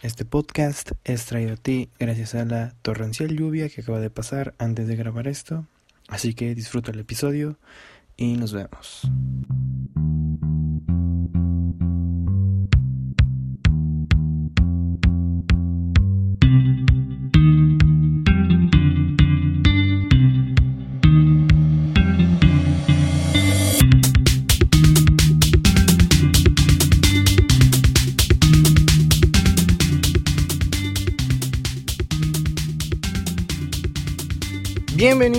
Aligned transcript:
Este 0.00 0.24
podcast 0.24 0.92
es 1.02 1.26
traído 1.26 1.54
a 1.54 1.56
ti 1.56 1.90
gracias 1.98 2.36
a 2.36 2.44
la 2.44 2.72
torrencial 2.82 3.36
lluvia 3.36 3.68
que 3.68 3.80
acaba 3.80 3.98
de 3.98 4.10
pasar 4.10 4.54
antes 4.58 4.86
de 4.86 4.94
grabar 4.94 5.26
esto. 5.26 5.66
Así 6.06 6.34
que 6.34 6.54
disfruta 6.54 6.92
el 6.92 7.00
episodio 7.00 7.58
y 8.16 8.36
nos 8.36 8.52
vemos. 8.52 9.10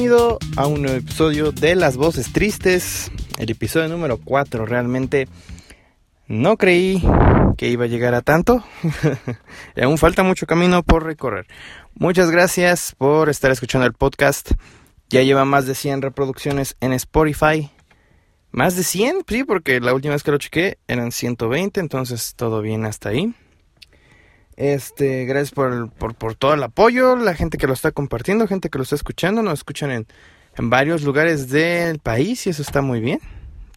A 0.09 0.65
un 0.65 0.81
nuevo 0.81 0.97
episodio 0.97 1.51
de 1.51 1.75
Las 1.75 1.95
Voces 1.95 2.33
Tristes, 2.33 3.11
el 3.37 3.51
episodio 3.51 3.89
número 3.89 4.17
4. 4.17 4.65
Realmente 4.65 5.27
no 6.27 6.57
creí 6.57 6.99
que 7.57 7.69
iba 7.69 7.83
a 7.83 7.87
llegar 7.87 8.15
a 8.15 8.23
tanto. 8.23 8.63
y 9.75 9.81
aún 9.81 9.99
falta 9.99 10.23
mucho 10.23 10.47
camino 10.47 10.81
por 10.81 11.03
recorrer. 11.03 11.45
Muchas 11.93 12.31
gracias 12.31 12.95
por 12.97 13.29
estar 13.29 13.51
escuchando 13.51 13.85
el 13.85 13.93
podcast. 13.93 14.53
Ya 15.09 15.21
lleva 15.21 15.45
más 15.45 15.67
de 15.67 15.75
100 15.75 16.01
reproducciones 16.01 16.75
en 16.79 16.93
Spotify. 16.93 17.69
Más 18.49 18.75
de 18.75 18.83
100, 18.83 19.25
sí, 19.27 19.43
porque 19.43 19.79
la 19.79 19.93
última 19.93 20.15
vez 20.15 20.23
que 20.23 20.31
lo 20.31 20.39
chequé 20.39 20.79
eran 20.87 21.11
120, 21.11 21.79
entonces 21.79 22.33
todo 22.35 22.63
bien 22.63 22.83
hasta 22.85 23.09
ahí. 23.09 23.35
Este, 24.59 25.23
gracias 25.23 25.51
por, 25.51 25.89
por, 25.89 26.35
todo 26.35 26.53
el 26.53 26.61
apoyo, 26.61 27.15
la 27.15 27.33
gente 27.33 27.57
que 27.57 27.65
lo 27.65 27.71
está 27.71 27.93
compartiendo, 27.93 28.45
gente 28.45 28.69
que 28.69 28.77
lo 28.77 28.83
está 28.83 28.95
escuchando, 28.95 29.41
nos 29.41 29.59
escuchan 29.59 29.89
en, 29.89 30.05
en 30.57 30.69
varios 30.69 31.03
lugares 31.03 31.47
del 31.47 31.99
país 31.99 32.45
y 32.45 32.49
eso 32.49 32.61
está 32.61 32.81
muy 32.81 32.99
bien. 32.99 33.21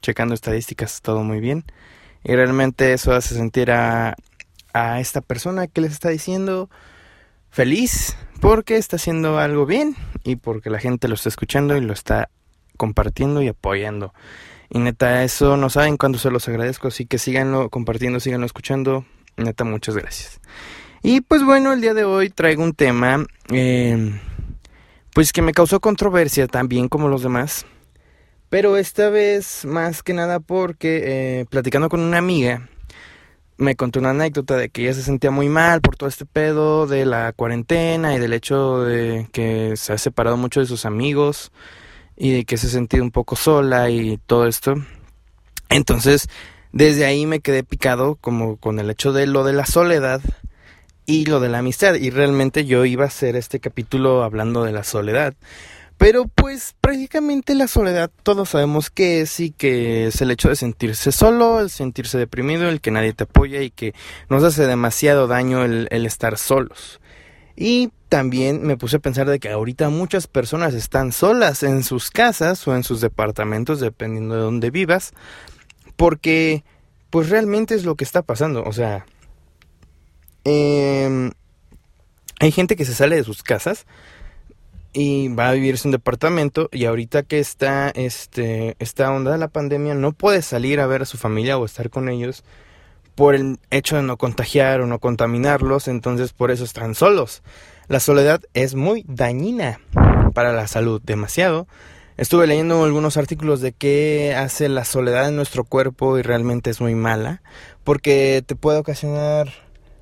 Checando 0.01 0.35
estadísticas, 0.35 1.01
todo 1.01 1.23
muy 1.23 1.39
bien. 1.39 1.65
Y 2.25 2.35
realmente 2.35 2.93
eso 2.93 3.15
hace 3.15 3.37
sentir 3.37 3.71
a, 3.71 4.17
a 4.73 4.99
esta 4.99 5.21
persona 5.21 5.69
que 5.69 5.83
les 5.83 5.93
está 5.93 6.09
diciendo 6.09 6.69
feliz 7.51 8.17
porque 8.41 8.77
está 8.77 8.97
haciendo 8.97 9.39
algo 9.39 9.67
bien 9.67 9.95
y 10.25 10.35
porque 10.35 10.69
la 10.69 10.81
gente 10.81 11.07
lo 11.07 11.15
está 11.15 11.29
escuchando 11.29 11.77
y 11.77 11.81
lo 11.81 11.93
está 11.93 12.29
compartiendo 12.77 13.41
y 13.41 13.47
apoyando. 13.47 14.15
Y 14.69 14.81
neta, 14.81 15.23
eso 15.23 15.57
no 15.57 15.71
saben 15.71 15.97
cuándo 15.97 16.19
se 16.19 16.33
los 16.33 16.49
agradezco, 16.49 16.89
así 16.89 17.07
que 17.07 17.19
síganlo 17.19 17.71
compartiendo, 17.71 18.19
síganlo 18.19 18.47
escuchando. 18.47 19.05
Neta, 19.37 19.65
muchas 19.65 19.97
gracias. 19.97 20.41
Y 21.03 21.21
pues 21.21 21.45
bueno, 21.45 21.73
el 21.73 21.81
día 21.81 21.95
de 21.95 22.05
hoy 22.05 22.31
traigo 22.31 22.63
un 22.63 22.75
tema, 22.75 23.27
eh, 23.51 24.21
pues 25.15 25.33
que 25.33 25.43
me 25.43 25.53
causó 25.53 25.81
controversia 25.81 26.47
también 26.47 26.89
como 26.89 27.09
los 27.09 27.23
demás. 27.23 27.67
Pero 28.49 28.77
esta 28.77 29.09
vez 29.11 29.65
más 29.65 30.03
que 30.03 30.13
nada 30.13 30.39
porque 30.39 31.41
eh, 31.41 31.47
platicando 31.49 31.89
con 31.89 32.01
una 32.01 32.19
amiga, 32.19 32.69
me 33.57 33.77
contó 33.77 33.99
una 33.99 34.11
anécdota 34.11 34.57
de 34.57 34.69
que 34.69 34.83
ella 34.83 34.95
se 34.95 35.03
sentía 35.03 35.31
muy 35.31 35.49
mal 35.49 35.81
por 35.81 35.97
todo 35.97 36.09
este 36.09 36.27
pedo 36.27 36.87
de 36.87 37.07
la 37.07 37.33
cuarentena 37.33 38.15
y 38.15 38.19
del 38.19 38.33
hecho 38.33 38.83
de 38.83 39.27
que 39.33 39.77
se 39.77 39.93
ha 39.93 39.99
separado 39.99 40.37
mucho 40.37 40.61
de 40.61 40.67
sus 40.67 40.85
amigos 40.85 41.51
y 42.17 42.33
de 42.33 42.45
que 42.45 42.57
se 42.57 42.67
ha 42.67 42.71
sentido 42.71 43.03
un 43.03 43.11
poco 43.11 43.37
sola 43.37 43.91
y 43.91 44.19
todo 44.27 44.47
esto. 44.47 44.75
Entonces, 45.69 46.29
desde 46.73 47.05
ahí 47.05 47.27
me 47.27 47.41
quedé 47.41 47.65
picado 47.65 48.17
como 48.17 48.57
con 48.57 48.79
el 48.79 48.91
hecho 48.91 49.13
de 49.13 49.27
lo 49.27 49.45
de 49.45 49.53
la 49.53 49.67
soledad 49.67 50.21
y 51.07 51.27
lo 51.27 51.41
de 51.41 51.49
la 51.49 51.59
amistad. 51.59 51.95
Y 51.95 52.11
realmente 52.11 52.65
yo 52.65 52.85
iba 52.85 53.05
a 53.05 53.09
hacer 53.09 53.37
este 53.37 53.61
capítulo 53.61 54.23
hablando 54.23 54.65
de 54.65 54.73
la 54.73 54.85
soledad. 54.85 55.35
Pero 55.99 56.27
pues 56.27 56.75
prácticamente 56.81 57.55
la 57.55 57.69
soledad 57.69 58.11
todos 58.23 58.49
sabemos 58.49 58.91
que 58.91 59.21
es 59.21 59.39
y 59.39 59.53
que 59.53 60.09
es 60.09 60.21
el 60.21 60.31
hecho 60.31 60.49
de 60.49 60.57
sentirse 60.57 61.13
solo, 61.13 61.61
el 61.61 61.71
sentirse 61.71 62.19
deprimido, 62.19 62.69
el 62.69 62.81
que 62.81 62.91
nadie 62.91 63.13
te 63.13 63.25
apoya 63.25 63.63
y 63.63 63.71
que 63.71 63.95
nos 64.29 64.43
hace 64.43 64.67
demasiado 64.67 65.29
daño 65.29 65.65
el, 65.65 65.87
el 65.91 66.07
estar 66.07 66.39
solos. 66.39 67.01
Y 67.55 67.93
también 68.09 68.67
me 68.67 68.77
puse 68.77 68.97
a 68.97 69.01
pensar 69.01 69.29
de 69.29 69.39
que 69.39 69.51
ahorita 69.51 69.91
muchas 69.91 70.27
personas 70.27 70.75
están 70.75 71.13
solas 71.13 71.63
en 71.63 71.85
sus 71.85 72.11
casas 72.11 72.67
o 72.67 72.75
en 72.75 72.83
sus 72.83 73.01
departamentos, 73.01 73.79
dependiendo 73.79 74.35
de 74.35 74.41
dónde 74.41 74.71
vivas, 74.71 75.13
porque, 75.97 76.65
pues 77.11 77.29
realmente 77.31 77.75
es 77.75 77.85
lo 77.85 77.95
que 77.95 78.05
está 78.05 78.23
pasando. 78.23 78.63
O 78.65 78.73
sea, 78.73 79.07
eh, 80.45 81.31
hay 82.41 82.51
gente 82.51 82.77
que 82.77 82.85
se 82.85 82.95
sale 82.95 83.17
de 83.17 83.25
sus 83.25 83.43
casas 83.43 83.87
y 84.93 85.29
va 85.29 85.49
a 85.49 85.53
vivirse 85.53 85.89
un 85.89 85.93
departamento 85.93 86.69
y 86.71 86.85
ahorita 86.85 87.23
que 87.23 87.39
está 87.39 87.91
este 87.91 88.77
esta 88.79 89.11
onda 89.11 89.33
de 89.33 89.39
la 89.39 89.49
pandemia 89.49 89.95
no 89.95 90.13
puede 90.13 90.43
salir 90.43 90.81
a 90.81 90.87
ver 90.87 91.03
a 91.03 91.07
su 91.07 91.17
familia 91.17 91.57
o 91.57 91.65
estar 91.65 91.89
con 91.89 92.09
ellos 92.09 92.45
por 93.15 93.35
el 93.35 93.59
hecho 93.71 93.97
de 93.97 94.03
no 94.03 94.17
contagiar 94.17 94.81
o 94.81 94.87
no 94.87 94.99
contaminarlos, 94.99 95.89
entonces 95.89 96.33
por 96.33 96.51
eso 96.51 96.65
están 96.65 96.95
solos. 96.95 97.43
La 97.89 98.01
soledad 98.01 98.41
es 98.55 98.75
muy 98.75 99.05
dañina 99.07 99.81
para 100.35 100.53
la 100.53 100.67
salud, 100.67 101.01
demasiado. 101.05 101.67
Estuve 102.19 102.47
leyendo 102.47 102.85
algunos 102.85 103.17
artículos 103.17 103.63
de 103.63 103.73
qué 103.73 104.35
hace 104.37 104.69
la 104.69 104.85
soledad 104.85 105.29
en 105.29 105.37
nuestro 105.37 105.65
cuerpo 105.65 106.19
y 106.19 106.23
realmente 106.23 106.69
es 106.69 106.81
muy 106.81 106.95
mala, 106.95 107.43
porque 107.85 108.43
te 108.45 108.55
puede 108.55 108.79
ocasionar 108.79 109.49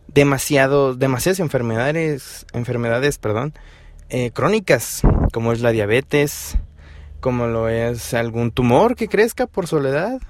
demasiado, 0.09 0.97
demasiadas 0.97 1.39
enfermedades, 1.39 2.47
enfermedades, 2.53 3.19
perdón, 3.19 3.55
eh, 4.09 4.33
crónicas, 4.33 5.03
como 5.33 5.53
es 5.53 5.61
la 5.61 5.71
diabetes, 5.71 6.59
como 7.21 7.47
lo 7.47 7.69
es 7.69 8.13
algún 8.13 8.51
tumor 8.51 8.97
que 8.97 9.07
crezca 9.07 9.47
por 9.47 9.69
soledad, 9.69 10.21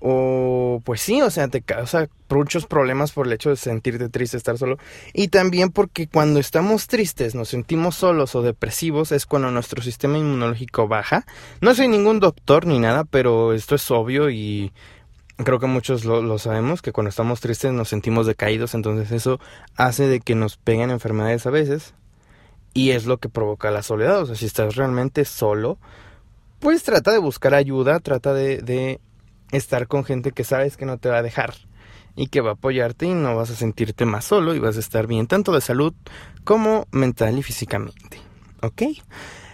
o 0.00 0.80
pues 0.84 1.00
sí, 1.00 1.20
o 1.22 1.30
sea, 1.30 1.48
te 1.48 1.62
causa 1.62 2.08
muchos 2.30 2.66
problemas 2.66 3.12
por 3.12 3.26
el 3.26 3.32
hecho 3.32 3.50
de 3.50 3.56
sentirte 3.56 4.08
triste, 4.08 4.36
estar 4.36 4.58
solo. 4.58 4.78
Y 5.12 5.28
también 5.28 5.70
porque 5.70 6.06
cuando 6.06 6.40
estamos 6.40 6.86
tristes, 6.86 7.34
nos 7.34 7.48
sentimos 7.48 7.96
solos 7.96 8.34
o 8.34 8.42
depresivos, 8.42 9.12
es 9.12 9.26
cuando 9.26 9.50
nuestro 9.50 9.82
sistema 9.82 10.18
inmunológico 10.18 10.88
baja. 10.88 11.26
No 11.60 11.74
soy 11.74 11.88
ningún 11.88 12.20
doctor 12.20 12.66
ni 12.66 12.78
nada, 12.78 13.04
pero 13.04 13.52
esto 13.52 13.74
es 13.74 13.90
obvio 13.90 14.30
y 14.30 14.72
creo 15.36 15.58
que 15.58 15.66
muchos 15.66 16.04
lo, 16.04 16.22
lo 16.22 16.38
sabemos, 16.38 16.82
que 16.82 16.92
cuando 16.92 17.10
estamos 17.10 17.40
tristes 17.40 17.72
nos 17.72 17.88
sentimos 17.88 18.26
decaídos, 18.26 18.74
entonces 18.74 19.12
eso 19.12 19.40
hace 19.76 20.08
de 20.08 20.20
que 20.20 20.34
nos 20.34 20.56
peguen 20.56 20.90
enfermedades 20.90 21.46
a 21.46 21.50
veces. 21.50 21.94
Y 22.74 22.90
es 22.90 23.06
lo 23.06 23.18
que 23.18 23.28
provoca 23.28 23.70
la 23.70 23.82
soledad. 23.82 24.22
O 24.22 24.26
sea, 24.26 24.36
si 24.36 24.46
estás 24.46 24.76
realmente 24.76 25.24
solo, 25.24 25.78
pues 26.60 26.82
trata 26.82 27.12
de 27.12 27.18
buscar 27.18 27.54
ayuda, 27.54 27.98
trata 28.00 28.34
de, 28.34 28.58
de 28.58 29.00
estar 29.52 29.86
con 29.86 30.04
gente 30.04 30.32
que 30.32 30.44
sabes 30.44 30.76
que 30.76 30.86
no 30.86 30.98
te 30.98 31.08
va 31.08 31.18
a 31.18 31.22
dejar 31.22 31.54
y 32.16 32.26
que 32.28 32.40
va 32.40 32.50
a 32.50 32.54
apoyarte 32.54 33.06
y 33.06 33.14
no 33.14 33.36
vas 33.36 33.50
a 33.50 33.54
sentirte 33.54 34.04
más 34.04 34.24
solo 34.24 34.54
y 34.54 34.58
vas 34.58 34.76
a 34.76 34.80
estar 34.80 35.06
bien 35.06 35.26
tanto 35.26 35.52
de 35.52 35.60
salud 35.60 35.94
como 36.44 36.86
mental 36.90 37.38
y 37.38 37.42
físicamente. 37.42 38.18
¿Ok? 38.62 38.82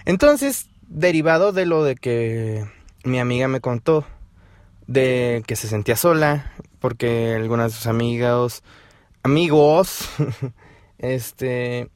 Entonces, 0.06 0.68
derivado 0.88 1.52
de 1.52 1.66
lo 1.66 1.84
de 1.84 1.94
que 1.94 2.64
mi 3.04 3.18
amiga 3.18 3.48
me 3.48 3.60
contó 3.60 4.04
de 4.86 5.42
que 5.46 5.56
se 5.56 5.68
sentía 5.68 5.96
sola 5.96 6.52
porque 6.78 7.34
algunas 7.34 7.72
de 7.72 7.78
sus 7.78 7.86
amigos 7.86 8.62
amigos 9.22 10.08
este 10.98 11.90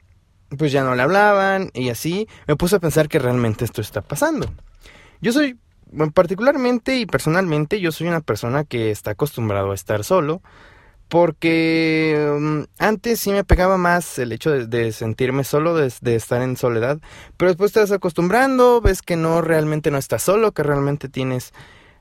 pues 0.56 0.72
ya 0.72 0.82
no 0.82 0.94
le 0.94 1.02
hablaban 1.02 1.70
y 1.74 1.90
así 1.90 2.28
me 2.46 2.56
puse 2.56 2.76
a 2.76 2.80
pensar 2.80 3.08
que 3.08 3.18
realmente 3.18 3.64
esto 3.64 3.80
está 3.80 4.00
pasando. 4.00 4.50
Yo 5.20 5.32
soy 5.32 5.58
particularmente 6.14 6.98
y 6.98 7.06
personalmente 7.06 7.80
yo 7.80 7.92
soy 7.92 8.08
una 8.08 8.20
persona 8.20 8.64
que 8.64 8.90
está 8.90 9.12
acostumbrado 9.12 9.72
a 9.72 9.74
estar 9.74 10.04
solo 10.04 10.42
porque 11.08 12.36
mm, 12.38 12.62
antes 12.78 13.20
sí 13.20 13.30
me 13.32 13.44
pegaba 13.44 13.78
más 13.78 14.18
el 14.18 14.32
hecho 14.32 14.50
de, 14.50 14.92
sentirme 14.92 15.44
solo, 15.44 15.74
de, 15.74 16.14
estar 16.14 16.42
en 16.42 16.56
soledad, 16.56 16.98
pero 17.36 17.50
después 17.50 17.72
te 17.72 17.80
vas 17.80 17.92
acostumbrando, 17.92 18.80
ves 18.80 19.02
que 19.02 19.16
no 19.16 19.40
realmente 19.40 19.90
no 19.90 19.98
estás 19.98 20.22
solo, 20.22 20.52
que 20.52 20.62
realmente 20.62 21.08
tienes 21.08 21.52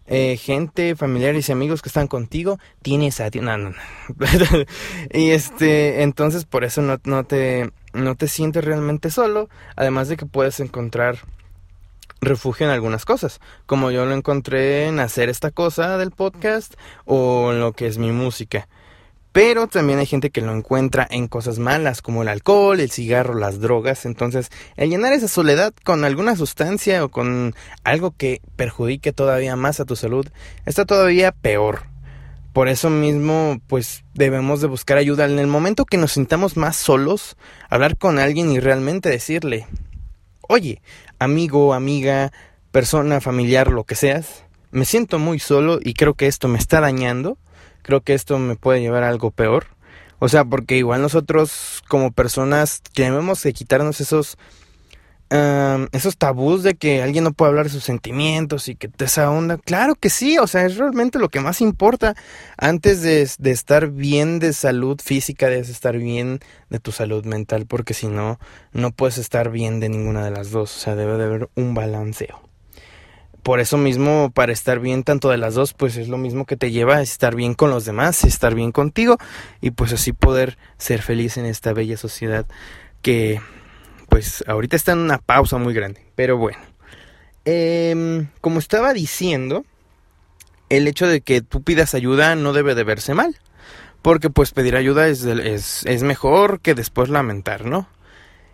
eh, 0.07 0.37
gente, 0.37 0.95
familiares 0.95 1.49
y 1.49 1.51
amigos 1.51 1.81
que 1.81 1.89
están 1.89 2.07
contigo, 2.07 2.59
tienes 2.81 3.19
a 3.19 3.31
ti, 3.31 3.39
no, 3.39 3.57
no, 3.57 3.69
no. 3.69 3.75
y 5.13 5.31
este, 5.31 6.03
entonces 6.03 6.45
por 6.45 6.63
eso 6.63 6.81
no, 6.81 6.97
no 7.05 7.23
te, 7.23 7.71
no 7.93 8.15
te 8.15 8.27
sientes 8.27 8.63
realmente 8.63 9.09
solo, 9.09 9.49
además 9.75 10.09
de 10.09 10.17
que 10.17 10.25
puedes 10.25 10.59
encontrar 10.59 11.19
refugio 12.21 12.65
en 12.65 12.71
algunas 12.71 13.05
cosas, 13.05 13.39
como 13.65 13.91
yo 13.91 14.05
lo 14.05 14.13
encontré 14.13 14.87
en 14.87 14.99
hacer 14.99 15.29
esta 15.29 15.51
cosa 15.51 15.97
del 15.97 16.11
podcast 16.11 16.73
o 17.05 17.51
en 17.51 17.59
lo 17.59 17.73
que 17.73 17.87
es 17.87 17.97
mi 17.97 18.11
música. 18.11 18.67
Pero 19.37 19.67
también 19.67 19.99
hay 19.99 20.07
gente 20.07 20.31
que 20.31 20.41
lo 20.41 20.51
encuentra 20.51 21.07
en 21.11 21.27
cosas 21.27 21.59
malas 21.59 22.01
como 22.01 22.23
el 22.23 22.27
alcohol, 22.27 22.79
el 22.79 22.89
cigarro, 22.89 23.35
las 23.35 23.59
drogas. 23.59 24.07
Entonces, 24.07 24.49
el 24.77 24.89
llenar 24.89 25.13
esa 25.13 25.27
soledad 25.27 25.75
con 25.83 26.05
alguna 26.05 26.35
sustancia 26.35 27.05
o 27.05 27.09
con 27.09 27.53
algo 27.83 28.15
que 28.17 28.41
perjudique 28.55 29.13
todavía 29.13 29.55
más 29.55 29.79
a 29.79 29.85
tu 29.85 29.95
salud 29.95 30.27
está 30.65 30.85
todavía 30.85 31.31
peor. 31.31 31.83
por 32.51 32.67
eso 32.67 32.89
mismo, 32.89 33.61
pues 33.67 34.03
debemos 34.15 34.59
de 34.61 34.67
buscar 34.67 34.97
ayuda. 34.97 35.25
En 35.25 35.37
el 35.37 35.45
momento 35.45 35.85
que 35.85 35.97
nos 35.97 36.13
sintamos 36.13 36.57
más 36.57 36.75
solos, 36.75 37.37
hablar 37.69 37.95
con 37.95 38.17
alguien 38.17 38.51
y 38.51 38.59
realmente 38.59 39.09
decirle, 39.09 39.67
oye, 40.47 40.81
amigo, 41.19 41.73
amiga, 41.73 42.31
persona, 42.71 43.21
familiar, 43.21 43.71
lo 43.71 43.83
que 43.83 43.95
seas, 43.95 44.43
me 44.71 44.85
siento 44.85 45.19
muy 45.19 45.39
solo 45.39 45.79
y 45.81 45.93
creo 45.93 46.13
que 46.13 46.27
esto 46.27 46.47
me 46.47 46.57
está 46.57 46.81
dañando, 46.81 47.37
creo 47.81 48.01
que 48.01 48.13
esto 48.13 48.37
me 48.39 48.55
puede 48.55 48.81
llevar 48.81 49.03
a 49.03 49.09
algo 49.09 49.31
peor. 49.31 49.67
O 50.19 50.29
sea, 50.29 50.45
porque 50.45 50.77
igual 50.77 51.01
nosotros 51.01 51.83
como 51.87 52.11
personas 52.11 52.81
debemos 52.95 53.43
de 53.43 53.53
quitarnos 53.53 54.01
esos 54.01 54.37
esos 55.29 56.17
tabús 56.17 56.63
de 56.63 56.75
que 56.75 57.01
alguien 57.03 57.23
no 57.23 57.33
puede 57.33 57.49
hablar 57.49 57.65
de 57.65 57.71
sus 57.71 57.83
sentimientos 57.83 58.69
y 58.69 58.75
que 58.75 58.87
te 58.87 59.05
esa 59.05 59.29
onda. 59.29 59.57
Claro 59.57 59.95
que 59.95 60.09
sí, 60.09 60.37
o 60.37 60.47
sea, 60.47 60.65
es 60.65 60.77
realmente 60.77 61.19
lo 61.19 61.29
que 61.29 61.39
más 61.39 61.61
importa 61.61 62.15
antes 62.57 63.01
de, 63.01 63.29
de 63.37 63.51
estar 63.51 63.89
bien 63.89 64.39
de 64.39 64.53
salud 64.53 64.99
física, 65.03 65.49
debes 65.49 65.69
estar 65.69 65.97
bien 65.97 66.39
de 66.69 66.79
tu 66.79 66.91
salud 66.91 67.25
mental, 67.25 67.65
porque 67.65 67.93
si 67.93 68.07
no, 68.07 68.39
no 68.71 68.91
puedes 68.91 69.17
estar 69.17 69.49
bien 69.49 69.79
de 69.79 69.89
ninguna 69.89 70.23
de 70.23 70.31
las 70.31 70.51
dos, 70.51 70.75
o 70.75 70.79
sea, 70.79 70.95
debe 70.95 71.17
de 71.17 71.23
haber 71.25 71.49
un 71.55 71.73
balanceo. 71.73 72.47
Por 73.43 73.61
eso 73.61 73.77
mismo, 73.77 74.29
para 74.33 74.51
estar 74.51 74.81
bien 74.81 75.03
tanto 75.03 75.29
de 75.29 75.37
las 75.37 75.55
dos, 75.55 75.73
pues 75.73 75.95
es 75.95 76.09
lo 76.09 76.17
mismo 76.17 76.45
que 76.45 76.57
te 76.57 76.71
lleva 76.71 76.97
a 76.97 77.01
estar 77.01 77.33
bien 77.33 77.53
con 77.53 77.69
los 77.69 77.85
demás, 77.85 78.25
estar 78.25 78.53
bien 78.53 78.73
contigo 78.73 79.17
y 79.61 79.71
pues 79.71 79.93
así 79.93 80.11
poder 80.11 80.57
ser 80.77 81.01
feliz 81.01 81.37
en 81.37 81.45
esta 81.45 81.71
bella 81.71 81.95
sociedad 81.95 82.45
que 83.01 83.39
pues 84.17 84.43
ahorita 84.47 84.75
está 84.75 84.93
en 84.93 84.97
una 84.97 85.19
pausa 85.19 85.59
muy 85.59 85.75
grande. 85.75 86.01
Pero 86.15 86.37
bueno, 86.37 86.57
em, 87.45 88.29
como 88.41 88.57
estaba 88.57 88.91
diciendo, 88.93 89.63
el 90.69 90.87
hecho 90.87 91.05
de 91.05 91.21
que 91.21 91.43
tú 91.43 91.61
pidas 91.61 91.93
ayuda 91.93 92.35
no 92.35 92.51
debe 92.51 92.73
de 92.73 92.83
verse 92.83 93.13
mal. 93.13 93.37
Porque 94.01 94.31
pues 94.31 94.53
pedir 94.53 94.75
ayuda 94.75 95.07
es, 95.07 95.23
es, 95.23 96.01
mejor 96.01 96.61
que 96.61 96.73
después 96.73 97.09
lamentar, 97.09 97.65
¿no? 97.65 97.87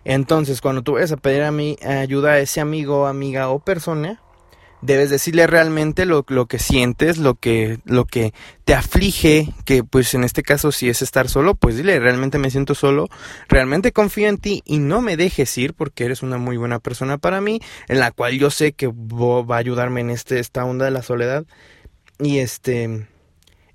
Entonces, 0.04 0.60
cuando 0.60 0.82
tú 0.82 0.92
vayas 0.92 1.12
a 1.12 1.16
pedir 1.16 1.44
a 1.44 1.50
mí 1.50 1.78
ayuda 1.82 2.32
a 2.32 2.40
ese 2.40 2.60
amigo, 2.60 3.06
amiga 3.06 3.48
o 3.48 3.58
persona, 3.58 4.20
debes 4.84 5.08
decirle 5.08 5.46
realmente 5.46 6.04
lo, 6.04 6.24
lo, 6.28 6.46
que 6.46 6.58
sientes, 6.58 7.16
lo 7.16 7.34
que, 7.36 7.78
lo 7.84 8.04
que 8.04 8.34
te 8.66 8.74
aflige, 8.74 9.48
que 9.64 9.82
pues 9.82 10.12
en 10.12 10.24
este 10.24 10.42
caso 10.42 10.72
si 10.72 10.90
es 10.90 11.00
estar 11.00 11.28
solo, 11.28 11.54
pues 11.54 11.76
dile, 11.76 11.98
realmente 11.98 12.38
me 12.38 12.50
siento 12.50 12.74
solo, 12.74 13.08
realmente 13.48 13.92
confío 13.92 14.28
en 14.28 14.36
ti 14.36 14.62
y 14.66 14.78
no 14.78 15.00
me 15.00 15.16
dejes 15.16 15.56
ir 15.56 15.72
porque 15.72 16.04
eres 16.04 16.22
una 16.22 16.36
muy 16.36 16.58
buena 16.58 16.80
persona 16.80 17.16
para 17.16 17.40
mí, 17.40 17.60
en 17.88 17.98
la 17.98 18.10
cual 18.10 18.38
yo 18.38 18.50
sé 18.50 18.72
que 18.72 18.88
va 18.88 19.56
a 19.56 19.58
ayudarme 19.58 20.02
en 20.02 20.10
este, 20.10 20.38
esta 20.38 20.64
onda 20.64 20.84
de 20.84 20.90
la 20.90 21.02
soledad. 21.02 21.44
Y 22.18 22.38
este, 22.38 23.08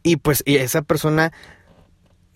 y 0.04 0.18
pues 0.18 0.44
y 0.46 0.58
esa 0.58 0.84
persona 0.84 1.34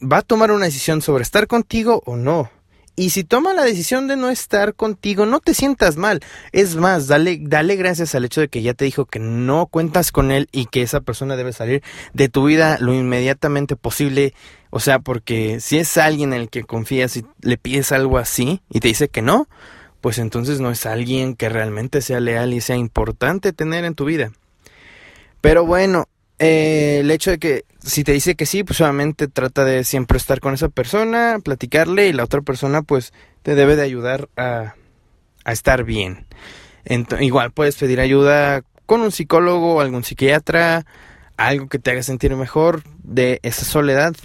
va 0.02 0.18
a 0.18 0.22
tomar 0.24 0.52
una 0.52 0.66
decisión 0.66 1.02
sobre 1.02 1.22
estar 1.24 1.48
contigo 1.48 2.02
o 2.06 2.18
no. 2.18 2.50
Y 2.96 3.10
si 3.10 3.24
toma 3.24 3.54
la 3.54 3.64
decisión 3.64 4.08
de 4.08 4.16
no 4.16 4.30
estar 4.30 4.76
contigo, 4.76 5.26
no 5.26 5.40
te 5.40 5.56
sientas 5.56 5.98
mal. 5.98 6.20
Es 6.52 6.76
más, 6.76 7.08
dale, 7.08 7.40
dale 7.42 7.76
gracias 7.76 8.14
al 8.14 8.26
hecho 8.26 8.42
de 8.42 8.50
que 8.50 8.62
ya 8.62 8.76
te 8.76 8.86
dijo 8.86 9.06
que 9.06 9.20
no 9.20 9.66
cuentas 9.66 10.12
con 10.12 10.32
él 10.32 10.48
y 10.52 10.68
que 10.68 10.84
esa 10.84 11.02
persona 11.02 11.36
debe 11.36 11.54
salir 11.54 11.82
de 12.14 12.30
tu 12.30 12.46
vida 12.46 12.78
lo 12.80 12.94
inmediatamente 12.94 13.76
posible. 13.76 14.36
O 14.70 14.80
sea, 14.80 15.00
porque 15.00 15.60
si 15.60 15.80
es 15.80 15.98
alguien 15.98 16.34
en 16.34 16.42
el 16.42 16.50
que 16.50 16.64
confías 16.64 17.18
y 17.18 17.26
le 17.42 17.58
pides 17.58 17.92
algo 17.92 18.20
así 18.20 18.62
y 18.70 18.80
te 18.80 18.90
dice 18.90 19.10
que 19.10 19.24
no, 19.24 19.48
pues 20.00 20.20
entonces 20.20 20.60
no 20.60 20.70
es 20.70 20.86
alguien 20.86 21.36
que 21.36 21.50
realmente 21.50 22.02
sea 22.02 22.20
leal 22.20 22.54
y 22.54 22.62
sea 22.62 22.76
importante 22.76 23.54
tener 23.54 23.86
en 23.86 23.96
tu 23.96 24.06
vida. 24.06 24.34
Pero 25.42 25.66
bueno, 25.66 26.08
eh, 26.40 27.00
el 27.02 27.12
hecho 27.12 27.32
de 27.32 27.40
que 27.40 27.66
si 27.80 28.04
te 28.04 28.14
dice 28.14 28.36
que 28.36 28.46
sí, 28.46 28.64
pues 28.64 28.78
solamente 28.78 29.28
trata 29.28 29.66
de 29.66 29.84
siempre 29.84 30.18
estar 30.18 30.40
con 30.40 30.54
esa 30.54 30.70
persona, 30.70 31.40
platicarle 31.44 32.08
y 32.08 32.14
la 32.14 32.24
otra 32.24 32.42
persona 32.42 32.82
pues 32.82 33.14
te 33.42 33.56
debe 33.56 33.76
de 33.76 33.84
ayudar 33.84 34.30
a, 34.38 34.76
a 35.46 35.52
estar 35.52 35.84
bien. 35.84 36.26
igual 37.20 37.52
puedes 37.52 37.76
pedir 37.76 38.00
ayuda 38.00 38.64
con 38.86 39.02
un 39.02 39.12
psicólogo, 39.12 39.82
algún 39.82 40.04
psiquiatra, 40.04 40.86
algo 41.38 41.68
que 41.68 41.80
te 41.80 41.92
haga 41.92 42.04
sentir 42.04 42.36
mejor 42.36 42.84
de 43.04 43.40
esa 43.44 43.66
soledad. 43.66 44.16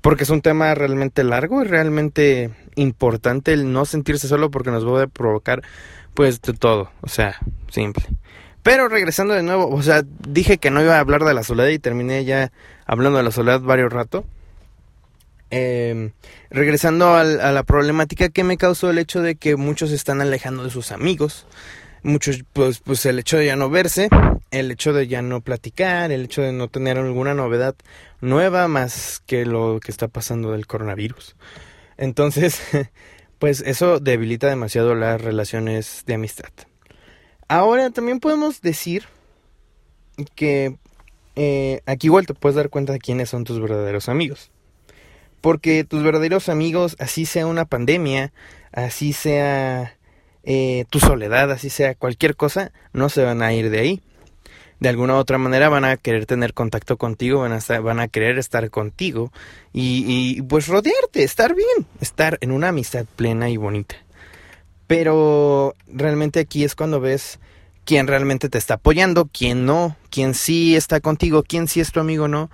Porque 0.00 0.24
es 0.24 0.30
un 0.30 0.42
tema 0.42 0.74
realmente 0.74 1.24
largo 1.24 1.62
y 1.62 1.66
realmente 1.66 2.50
importante 2.76 3.52
el 3.52 3.72
no 3.72 3.84
sentirse 3.84 4.28
solo 4.28 4.50
porque 4.50 4.70
nos 4.70 4.86
va 4.86 5.02
a 5.02 5.06
provocar 5.08 5.62
pues 6.14 6.40
de 6.40 6.54
todo, 6.54 6.90
o 7.02 7.08
sea, 7.08 7.36
simple. 7.68 8.04
Pero 8.66 8.88
regresando 8.88 9.32
de 9.32 9.44
nuevo, 9.44 9.68
o 9.68 9.80
sea, 9.80 10.02
dije 10.26 10.58
que 10.58 10.72
no 10.72 10.82
iba 10.82 10.96
a 10.96 10.98
hablar 10.98 11.22
de 11.22 11.32
la 11.32 11.44
soledad 11.44 11.68
y 11.68 11.78
terminé 11.78 12.24
ya 12.24 12.50
hablando 12.84 13.18
de 13.18 13.22
la 13.22 13.30
soledad 13.30 13.60
varios 13.60 13.92
rato. 13.92 14.24
Em, 15.50 16.10
regresando 16.50 17.14
a, 17.14 17.22
la 17.22 17.62
problemática 17.62 18.28
que 18.28 18.42
me 18.42 18.56
causó 18.56 18.90
el 18.90 18.98
hecho 18.98 19.22
de 19.22 19.36
que 19.36 19.54
muchos 19.54 19.92
están 19.92 20.20
alejando 20.20 20.64
de 20.64 20.70
sus 20.70 20.90
amigos. 20.90 21.46
Muchos, 22.02 22.42
pues, 22.52 22.80
pues 22.80 23.06
el 23.06 23.20
hecho 23.20 23.36
de 23.36 23.46
ya 23.46 23.54
no 23.54 23.70
verse, 23.70 24.08
el 24.50 24.72
hecho 24.72 24.92
de 24.92 25.06
ya 25.06 25.22
no 25.22 25.42
platicar, 25.42 26.10
el 26.10 26.24
hecho 26.24 26.42
de 26.42 26.50
no 26.50 26.66
tener 26.66 26.98
alguna 26.98 27.34
novedad 27.34 27.76
nueva 28.20 28.66
más 28.66 29.22
que 29.26 29.46
lo 29.46 29.78
que 29.78 29.92
está 29.92 30.08
pasando 30.08 30.50
del 30.50 30.66
coronavirus. 30.66 31.36
Entonces, 31.98 32.60
pues 33.38 33.60
eso 33.60 34.00
debilita 34.00 34.48
demasiado 34.48 34.96
las 34.96 35.20
relaciones 35.20 36.02
de 36.04 36.14
amistad. 36.14 36.50
Ahora 37.48 37.90
también 37.90 38.18
podemos 38.18 38.60
decir 38.60 39.04
que 40.34 40.76
eh, 41.36 41.80
aquí 41.86 42.08
igual 42.08 42.26
te 42.26 42.34
puedes 42.34 42.56
dar 42.56 42.70
cuenta 42.70 42.92
de 42.92 42.98
quiénes 42.98 43.30
son 43.30 43.44
tus 43.44 43.60
verdaderos 43.60 44.08
amigos. 44.08 44.50
Porque 45.40 45.84
tus 45.84 46.02
verdaderos 46.02 46.48
amigos, 46.48 46.96
así 46.98 47.24
sea 47.24 47.46
una 47.46 47.66
pandemia, 47.66 48.32
así 48.72 49.12
sea 49.12 49.96
eh, 50.42 50.86
tu 50.90 50.98
soledad, 50.98 51.52
así 51.52 51.70
sea 51.70 51.94
cualquier 51.94 52.34
cosa, 52.34 52.72
no 52.92 53.08
se 53.08 53.22
van 53.22 53.42
a 53.42 53.52
ir 53.52 53.70
de 53.70 53.78
ahí. 53.78 54.02
De 54.80 54.88
alguna 54.88 55.14
u 55.14 55.18
otra 55.18 55.38
manera 55.38 55.68
van 55.68 55.84
a 55.84 55.96
querer 55.96 56.26
tener 56.26 56.52
contacto 56.52 56.96
contigo, 56.96 57.40
van 57.40 57.52
a, 57.52 57.80
van 57.80 58.00
a 58.00 58.08
querer 58.08 58.38
estar 58.38 58.68
contigo 58.70 59.32
y 59.72 60.42
pues 60.42 60.66
rodearte, 60.66 61.22
estar 61.22 61.54
bien, 61.54 61.86
estar 62.00 62.38
en 62.40 62.50
una 62.50 62.68
amistad 62.68 63.06
plena 63.16 63.48
y 63.48 63.56
bonita. 63.56 63.96
Pero 64.86 65.74
realmente 65.88 66.40
aquí 66.40 66.64
es 66.64 66.74
cuando 66.74 67.00
ves 67.00 67.38
quién 67.84 68.06
realmente 68.06 68.48
te 68.48 68.58
está 68.58 68.74
apoyando, 68.74 69.28
quién 69.32 69.64
no, 69.64 69.96
quién 70.10 70.34
sí 70.34 70.76
está 70.76 71.00
contigo, 71.00 71.42
quién 71.42 71.68
sí 71.68 71.80
es 71.80 71.92
tu 71.92 72.00
amigo 72.00 72.28
no. 72.28 72.50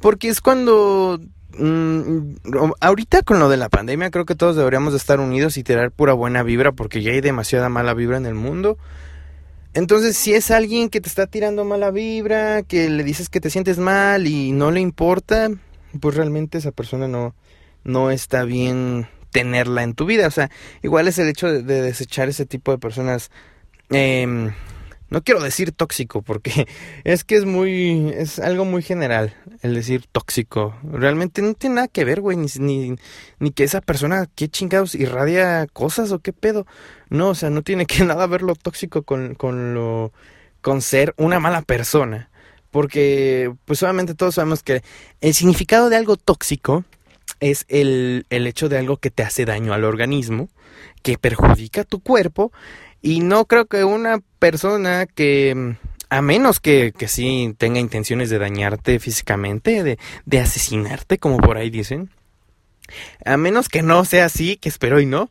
Porque 0.00 0.28
es 0.28 0.40
cuando... 0.40 1.20
Mm, 1.56 2.34
ahorita 2.80 3.22
con 3.22 3.38
lo 3.38 3.48
de 3.48 3.56
la 3.56 3.68
pandemia 3.68 4.10
creo 4.10 4.26
que 4.26 4.34
todos 4.34 4.56
deberíamos 4.56 4.92
de 4.92 4.96
estar 4.96 5.20
unidos 5.20 5.56
y 5.56 5.62
tirar 5.62 5.92
pura 5.92 6.12
buena 6.12 6.42
vibra 6.42 6.72
porque 6.72 7.00
ya 7.00 7.12
hay 7.12 7.20
demasiada 7.20 7.68
mala 7.68 7.94
vibra 7.94 8.16
en 8.16 8.26
el 8.26 8.34
mundo. 8.34 8.76
Entonces, 9.72 10.16
si 10.16 10.34
es 10.34 10.52
alguien 10.52 10.88
que 10.88 11.00
te 11.00 11.08
está 11.08 11.26
tirando 11.26 11.64
mala 11.64 11.90
vibra, 11.90 12.62
que 12.62 12.88
le 12.88 13.02
dices 13.02 13.28
que 13.28 13.40
te 13.40 13.50
sientes 13.50 13.78
mal 13.78 14.26
y 14.28 14.52
no 14.52 14.70
le 14.70 14.80
importa, 14.80 15.50
pues 16.00 16.14
realmente 16.14 16.58
esa 16.58 16.70
persona 16.70 17.08
no, 17.08 17.34
no 17.82 18.12
está 18.12 18.44
bien 18.44 19.08
tenerla 19.34 19.82
en 19.82 19.94
tu 19.94 20.06
vida. 20.06 20.28
O 20.28 20.30
sea, 20.30 20.48
igual 20.82 21.08
es 21.08 21.18
el 21.18 21.28
hecho 21.28 21.52
de, 21.52 21.62
desechar 21.82 22.28
ese 22.28 22.46
tipo 22.46 22.70
de 22.70 22.78
personas. 22.78 23.32
Em, 23.90 24.52
no 25.10 25.22
quiero 25.22 25.42
decir 25.42 25.72
tóxico 25.72 26.22
porque 26.22 26.68
es 27.04 27.24
que 27.24 27.34
es 27.34 27.44
muy 27.44 28.10
es 28.16 28.38
algo 28.38 28.64
muy 28.64 28.82
general 28.82 29.34
el 29.60 29.74
decir 29.74 30.06
tóxico 30.10 30.74
realmente 30.82 31.42
no 31.42 31.52
tiene 31.52 31.76
nada 31.76 31.88
que 31.88 32.04
ver 32.04 32.22
güey 32.22 32.38
ni, 32.38 32.96
ni, 33.38 33.50
que 33.50 33.64
esa 33.64 33.82
persona 33.82 34.26
qué 34.34 34.48
chingados 34.48 34.94
irradia 34.94 35.66
cosas 35.70 36.10
o 36.10 36.20
qué 36.20 36.32
pedo 36.32 36.66
no 37.10 37.28
o 37.28 37.34
sea 37.34 37.50
no 37.50 37.60
tiene 37.62 37.84
que 37.84 38.02
nada 38.04 38.26
ver 38.26 38.40
lo 38.40 38.54
tóxico 38.54 39.02
con, 39.02 39.34
con 39.34 39.74
lo 39.74 40.12
con 40.62 40.80
ser 40.80 41.14
una 41.18 41.38
mala 41.38 41.60
persona 41.60 42.30
porque 42.70 43.52
pues 43.66 43.82
obviamente 43.82 44.14
todos 44.14 44.36
sabemos 44.36 44.62
que 44.62 44.82
el 45.20 45.34
significado 45.34 45.90
de 45.90 45.96
algo 45.96 46.16
tóxico 46.16 46.84
es 47.40 47.64
el, 47.68 48.26
el 48.30 48.46
hecho 48.46 48.68
de 48.68 48.78
algo 48.78 48.96
que 48.96 49.10
te 49.10 49.22
hace 49.22 49.44
daño 49.44 49.72
al 49.72 49.84
organismo, 49.84 50.48
que 51.02 51.18
perjudica 51.18 51.84
tu 51.84 52.00
cuerpo, 52.00 52.52
y 53.02 53.20
no 53.20 53.44
creo 53.44 53.66
que 53.66 53.84
una 53.84 54.20
persona 54.38 55.06
que, 55.06 55.76
a 56.08 56.22
menos 56.22 56.60
que, 56.60 56.92
que 56.96 57.08
sí 57.08 57.54
tenga 57.58 57.80
intenciones 57.80 58.30
de 58.30 58.38
dañarte 58.38 58.98
físicamente, 58.98 59.82
de, 59.82 59.98
de 60.24 60.40
asesinarte, 60.40 61.18
como 61.18 61.38
por 61.38 61.56
ahí 61.56 61.70
dicen, 61.70 62.10
a 63.24 63.36
menos 63.36 63.68
que 63.68 63.82
no 63.82 64.04
sea 64.04 64.26
así, 64.26 64.56
que 64.56 64.68
espero 64.68 65.00
y 65.00 65.06
no, 65.06 65.28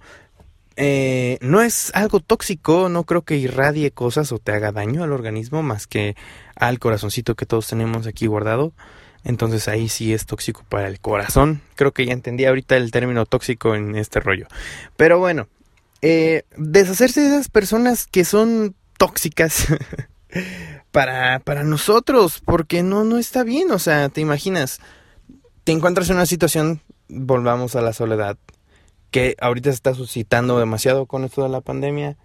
eh, 0.76 1.38
no 1.42 1.62
es 1.62 1.92
algo 1.94 2.20
tóxico, 2.20 2.90
no 2.90 3.04
creo 3.04 3.22
que 3.22 3.38
irradie 3.38 3.92
cosas 3.92 4.32
o 4.32 4.40
te 4.40 4.54
haga 4.54 4.72
daño 4.72 5.04
al 5.04 5.12
organismo 5.12 5.62
más 5.62 5.86
que 5.86 6.16
al 6.56 6.80
corazoncito 6.80 7.36
que 7.36 7.46
todos 7.46 7.68
tenemos 7.68 8.08
aquí 8.08 8.26
guardado. 8.26 8.74
Entonces 9.24 9.68
ahí 9.68 9.90
sí 9.90 10.14
es 10.14 10.26
tóxico 10.26 10.64
para 10.68 10.88
el 10.88 11.00
corazón. 11.00 11.62
Creo 11.76 11.94
que 11.94 12.06
ya 12.06 12.14
entendí 12.14 12.46
ahorita 12.46 12.76
el 12.76 12.92
término 12.92 13.26
tóxico 13.26 13.76
en 13.76 13.96
este 13.96 14.20
rollo. 14.20 14.48
Pero 14.98 15.20
bueno, 15.20 15.48
eh, 16.02 16.44
deshacerse 16.58 17.22
de 17.22 17.28
esas 17.28 17.50
personas 17.50 18.08
que 18.08 18.26
son 18.26 18.76
tóxicas. 18.98 19.68
para, 20.94 21.40
para 21.40 21.64
nosotros, 21.64 22.40
porque 22.46 22.84
no, 22.84 23.04
no 23.04 23.18
está 23.18 23.44
bien, 23.44 23.72
o 23.72 23.80
sea, 23.80 24.10
te 24.10 24.22
imaginas, 24.22 24.80
te 25.64 25.72
encuentras 25.72 26.08
en 26.10 26.18
una 26.18 26.28
situación, 26.28 26.82
volvamos 27.10 27.76
a 27.76 27.82
la 27.82 27.94
soledad, 27.94 28.38
que 29.10 29.36
ahorita 29.42 29.72
se 29.72 29.76
está 29.76 29.96
suscitando 29.96 30.60
demasiado 30.60 31.08
con 31.08 31.24
esto 31.24 31.42
de 31.42 31.50
la 31.50 31.62
pandemia, 31.62 32.16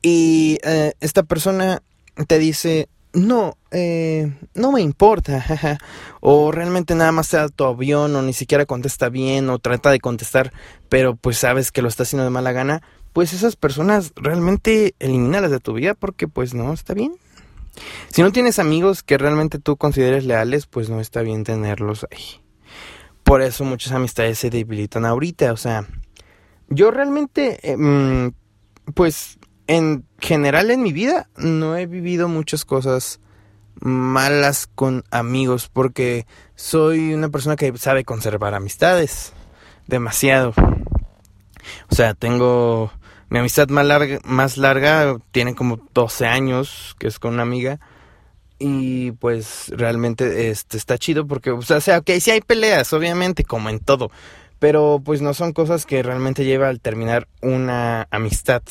y 0.00 0.58
eh, 0.64 0.94
esta 1.00 1.24
persona 1.24 1.82
te 2.26 2.38
dice, 2.38 2.88
no, 3.14 3.56
eh, 3.70 4.32
no 4.54 4.72
me 4.72 4.82
importa, 4.82 5.78
o 6.20 6.52
realmente 6.52 6.94
nada 6.94 7.12
más 7.12 7.28
sea 7.28 7.48
tu 7.48 7.64
avión, 7.64 8.14
o 8.14 8.22
ni 8.22 8.32
siquiera 8.32 8.66
contesta 8.66 9.08
bien, 9.08 9.48
o 9.48 9.58
trata 9.58 9.90
de 9.90 10.00
contestar, 10.00 10.52
pero 10.88 11.16
pues 11.16 11.38
sabes 11.38 11.72
que 11.72 11.80
lo 11.80 11.88
está 11.88 12.02
haciendo 12.02 12.24
de 12.24 12.30
mala 12.30 12.52
gana, 12.52 12.82
pues 13.12 13.32
esas 13.32 13.54
personas 13.56 14.12
realmente 14.16 14.94
elimínalas 14.98 15.52
de 15.52 15.60
tu 15.60 15.72
vida 15.72 15.94
porque 15.94 16.28
pues 16.28 16.52
no 16.52 16.72
está 16.72 16.94
bien. 16.94 17.14
Si 18.08 18.22
no 18.22 18.32
tienes 18.32 18.58
amigos 18.58 19.02
que 19.02 19.18
realmente 19.18 19.58
tú 19.58 19.76
consideres 19.76 20.24
leales, 20.24 20.66
pues 20.66 20.90
no 20.90 21.00
está 21.00 21.22
bien 21.22 21.44
tenerlos 21.44 22.06
ahí. 22.10 22.40
Por 23.22 23.40
eso 23.40 23.64
muchas 23.64 23.92
amistades 23.92 24.38
se 24.38 24.50
debilitan 24.50 25.04
ahorita. 25.06 25.52
O 25.52 25.56
sea, 25.56 25.86
yo 26.68 26.90
realmente, 26.90 27.58
em, 27.70 28.32
pues 28.94 29.38
en 29.66 30.04
general 30.18 30.70
en 30.70 30.82
mi 30.82 30.92
vida 30.92 31.28
no 31.36 31.76
he 31.76 31.86
vivido 31.86 32.28
muchas 32.28 32.64
cosas 32.64 33.20
malas 33.80 34.68
con 34.74 35.04
amigos 35.10 35.68
porque 35.72 36.26
soy 36.54 37.14
una 37.14 37.28
persona 37.28 37.56
que 37.56 37.76
sabe 37.76 38.04
conservar 38.04 38.54
amistades 38.54 39.32
demasiado. 39.86 40.54
O 41.90 41.94
sea, 41.94 42.14
tengo 42.14 42.92
mi 43.28 43.38
amistad 43.38 43.68
más 43.68 43.86
larga, 43.86 44.18
más 44.24 44.56
larga 44.56 45.18
tiene 45.32 45.54
como 45.54 45.80
12 45.92 46.26
años, 46.26 46.94
que 46.98 47.08
es 47.08 47.18
con 47.18 47.34
una 47.34 47.42
amiga. 47.42 47.80
Y 48.58 49.12
pues 49.12 49.72
realmente 49.74 50.50
este, 50.50 50.76
está 50.76 50.98
chido 50.98 51.26
porque, 51.26 51.50
o 51.50 51.62
sea, 51.62 51.98
ok, 51.98 52.10
sí 52.20 52.30
hay 52.30 52.40
peleas, 52.40 52.92
obviamente, 52.92 53.44
como 53.44 53.68
en 53.68 53.80
todo. 53.80 54.10
Pero 54.58 55.02
pues 55.04 55.20
no 55.20 55.34
son 55.34 55.52
cosas 55.52 55.84
que 55.84 56.02
realmente 56.02 56.44
lleva 56.44 56.68
al 56.68 56.80
terminar 56.80 57.26
una 57.42 58.06
amistad. 58.10 58.62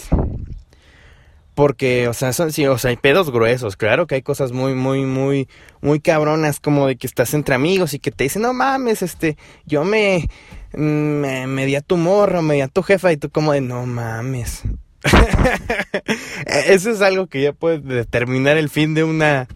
Porque, 1.55 2.07
o 2.07 2.13
sea, 2.13 2.33
son, 2.33 2.51
sí, 2.51 2.65
o 2.65 2.77
sea, 2.77 2.89
hay 2.89 2.98
pedos 2.98 3.31
gruesos, 3.31 3.75
claro 3.75 4.07
que 4.07 4.15
hay 4.15 4.22
cosas 4.22 4.51
muy, 4.51 4.74
muy, 4.74 5.05
muy, 5.05 5.48
muy 5.81 6.00
cabronas 6.00 6.60
como 6.60 6.88
de 6.88 6.95
que 6.95 7.05
estás 7.05 7.33
entre 7.33 7.53
amigos 7.53 7.93
y 7.93 8.00
que 8.00 8.12
te 8.12 8.24
dicen, 8.24 8.41
no 8.41 8.53
mames, 8.53 9.01
este, 9.03 9.38
yo 9.65 9.83
me, 9.83 10.27
me, 10.74 11.45
me 11.45 11.65
di 11.65 11.75
a 11.75 11.81
tu 11.81 11.98
morro, 11.98 12.41
me 12.41 12.55
di 12.55 12.62
a 12.62 12.67
tu 12.67 12.81
jefa 12.81 13.12
y 13.12 13.17
tú 13.17 13.29
como 13.29 13.53
de 13.53 13.62
no 13.62 13.86
mames. 13.86 14.63
Eso 16.45 16.91
es 16.91 17.01
algo 17.01 17.27
que 17.27 17.41
ya 17.41 17.53
puede 17.53 17.79
determinar 17.79 18.57
el 18.57 18.69
fin 18.69 18.93
de 18.93 19.03
una 19.03 19.48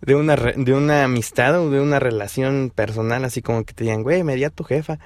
de 0.00 0.14
una 0.14 0.36
de 0.36 0.74
una 0.74 1.04
amistad 1.04 1.58
o 1.58 1.70
de 1.70 1.80
una 1.80 1.98
relación 1.98 2.72
personal, 2.74 3.24
así 3.24 3.42
como 3.42 3.64
que 3.64 3.74
te 3.74 3.84
digan, 3.84 4.02
güey, 4.02 4.22
me 4.22 4.36
di 4.36 4.44
a 4.44 4.50
tu 4.50 4.64
jefa. 4.64 4.98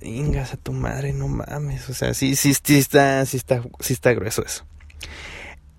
Ingas 0.00 0.52
a 0.52 0.56
tu 0.56 0.72
madre, 0.72 1.12
no 1.12 1.28
mames. 1.28 1.88
O 1.88 1.94
sea, 1.94 2.14
sí, 2.14 2.36
sí, 2.36 2.54
sí 2.62 2.78
está, 2.78 3.24
sí 3.24 3.36
está, 3.36 3.62
sí 3.80 3.92
está 3.92 4.12
grueso 4.12 4.44
eso. 4.44 4.64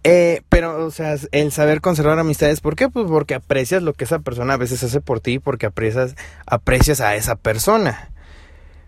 Eh, 0.10 0.42
pero, 0.48 0.86
o 0.86 0.90
sea, 0.90 1.18
el 1.34 1.52
saber 1.52 1.82
conservar 1.82 2.18
amistades, 2.18 2.62
¿por 2.62 2.78
qué? 2.78 2.88
Pues 2.88 3.08
porque 3.10 3.36
aprecias 3.36 3.84
lo 3.84 3.92
que 3.92 4.06
esa 4.06 4.20
persona 4.20 4.54
a 4.54 4.58
veces 4.58 4.82
hace 4.82 5.02
por 5.02 5.20
ti, 5.20 5.38
porque 5.38 5.66
aprecias, 5.66 6.16
aprecias 6.46 7.02
a 7.02 7.18
esa 7.18 7.36
persona. 7.36 8.10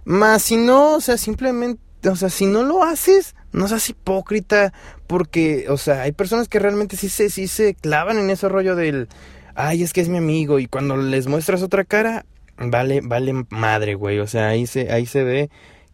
Más 0.06 0.44
si 0.44 0.56
no, 0.56 0.94
o 0.94 1.02
sea, 1.02 1.18
simplemente, 1.18 1.82
o 2.08 2.16
sea, 2.16 2.30
si 2.30 2.46
no 2.46 2.64
lo 2.64 2.84
haces, 2.84 3.36
no 3.52 3.68
seas 3.68 3.90
hipócrita, 3.90 4.72
porque, 5.08 5.66
o 5.68 5.76
sea, 5.76 6.04
hay 6.04 6.14
personas 6.14 6.48
que 6.48 6.60
realmente 6.60 6.96
sí 6.96 7.10
se, 7.10 7.30
sí 7.30 7.50
se 7.50 7.74
clavan 7.74 8.18
en 8.18 8.30
ese 8.30 8.48
rollo 8.48 8.78
del, 8.78 9.10
ay, 9.56 9.84
es 9.84 9.92
que 9.92 10.00
es 10.00 10.08
mi 10.08 10.20
amigo, 10.20 10.58
y 10.58 10.68
cuando 10.68 10.96
les 10.96 11.28
muestras 11.28 11.62
otra 11.64 11.84
cara, 11.84 12.26
vale, 12.58 13.02
vale 13.04 13.46
madre, 13.50 13.96
güey, 13.96 14.20
o 14.20 14.28
sea, 14.28 14.48
ahí 14.48 14.66
se, 14.68 14.90
ahí 14.90 15.06
se 15.06 15.26
ve 15.26 15.50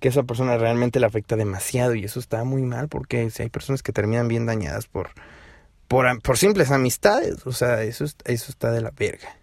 que 0.05 0.09
esa 0.09 0.21
persona 0.21 0.55
realmente 0.55 1.00
le 1.00 1.07
afecta 1.07 1.35
demasiado, 1.35 1.95
y 1.95 2.03
eso 2.03 2.19
está 2.19 2.43
muy 2.43 2.62
mal, 2.62 2.89
porque 2.89 3.31
si 3.31 3.41
hay 3.41 3.50
personas 3.50 3.81
que 3.81 3.91
terminan 3.91 4.27
bien 4.27 4.45
dañadas 4.45 4.85
por, 4.85 5.09
por, 5.88 6.21
por 6.21 6.38
simples 6.38 6.69
amistades, 6.69 7.47
o 7.47 7.51
sea, 7.51 7.81
eso, 7.81 8.03
eso 8.03 8.51
está 8.51 8.69
de 8.71 8.81
la 8.81 8.91
verga. 8.91 9.35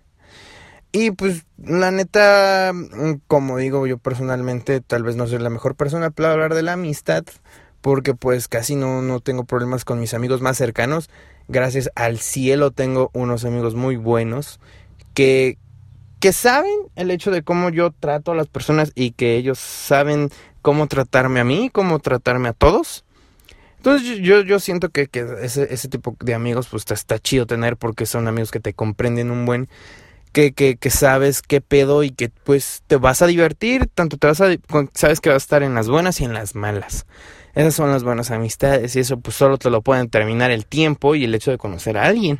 Y 0.92 1.10
pues 1.10 1.46
la 1.58 1.90
neta, 1.90 2.70
mm, 2.72 3.22
como 3.26 3.58
digo 3.58 3.88
yo 3.88 3.98
personalmente, 3.98 4.80
tal 4.80 5.02
vez 5.02 5.16
no 5.16 5.26
soy 5.26 5.40
la 5.40 5.50
mejor 5.50 5.74
persona 5.74 6.10
para 6.10 6.30
hablar 6.30 6.54
de 6.54 6.62
la 6.62 6.74
amistad, 6.74 7.24
porque 7.80 8.14
pues 8.14 8.46
casi 8.46 8.76
no, 8.76 9.02
no 9.02 9.18
tengo 9.18 9.42
problemas 9.42 9.84
con 9.84 9.98
mis 9.98 10.14
amigos 10.14 10.42
más 10.42 10.58
cercanos. 10.58 11.10
Gracias 11.48 11.90
al 11.96 12.20
cielo 12.20 12.70
tengo 12.70 13.10
unos 13.14 13.44
amigos 13.44 13.74
muy 13.74 13.96
buenos 13.96 14.60
que, 15.12 15.58
que 16.22 16.32
saben 16.32 16.72
el 16.94 17.10
hecho 17.10 17.32
de 17.32 17.42
cómo 17.42 17.68
yo 17.70 17.90
trato 17.90 18.30
a 18.30 18.36
las 18.36 18.46
personas 18.46 18.92
y 18.94 19.10
que 19.10 19.34
ellos 19.34 19.58
saben 19.58 20.30
cómo 20.62 20.86
tratarme 20.86 21.40
a 21.40 21.44
mí, 21.44 21.68
cómo 21.68 21.98
tratarme 21.98 22.48
a 22.48 22.52
todos. 22.52 23.04
Entonces 23.78 24.20
yo, 24.20 24.42
yo 24.42 24.60
siento 24.60 24.90
que, 24.90 25.08
que 25.08 25.26
ese, 25.42 25.74
ese 25.74 25.88
tipo 25.88 26.14
de 26.20 26.34
amigos 26.34 26.68
pues 26.70 26.84
está, 26.88 27.18
chido 27.18 27.46
tener 27.46 27.76
porque 27.76 28.06
son 28.06 28.28
amigos 28.28 28.52
que 28.52 28.60
te 28.60 28.72
comprenden 28.72 29.32
un 29.32 29.46
buen 29.46 29.68
que, 30.30 30.52
que, 30.52 30.76
que, 30.76 30.90
sabes 30.90 31.42
qué 31.42 31.60
pedo 31.60 32.04
y 32.04 32.12
que 32.12 32.28
pues 32.28 32.84
te 32.86 32.94
vas 32.94 33.20
a 33.20 33.26
divertir, 33.26 33.88
tanto 33.92 34.16
te 34.16 34.28
vas 34.28 34.40
a, 34.40 34.50
sabes 34.94 35.20
que 35.20 35.28
vas 35.28 35.42
a 35.42 35.44
estar 35.44 35.64
en 35.64 35.74
las 35.74 35.88
buenas 35.88 36.20
y 36.20 36.24
en 36.24 36.34
las 36.34 36.54
malas. 36.54 37.04
Esas 37.56 37.74
son 37.74 37.90
las 37.90 38.04
buenas 38.04 38.30
amistades 38.30 38.94
y 38.94 39.00
eso 39.00 39.18
pues 39.18 39.34
solo 39.34 39.58
te 39.58 39.70
lo 39.70 39.82
pueden 39.82 40.08
terminar 40.08 40.52
el 40.52 40.66
tiempo 40.66 41.16
y 41.16 41.24
el 41.24 41.34
hecho 41.34 41.50
de 41.50 41.58
conocer 41.58 41.98
a 41.98 42.04
alguien. 42.04 42.38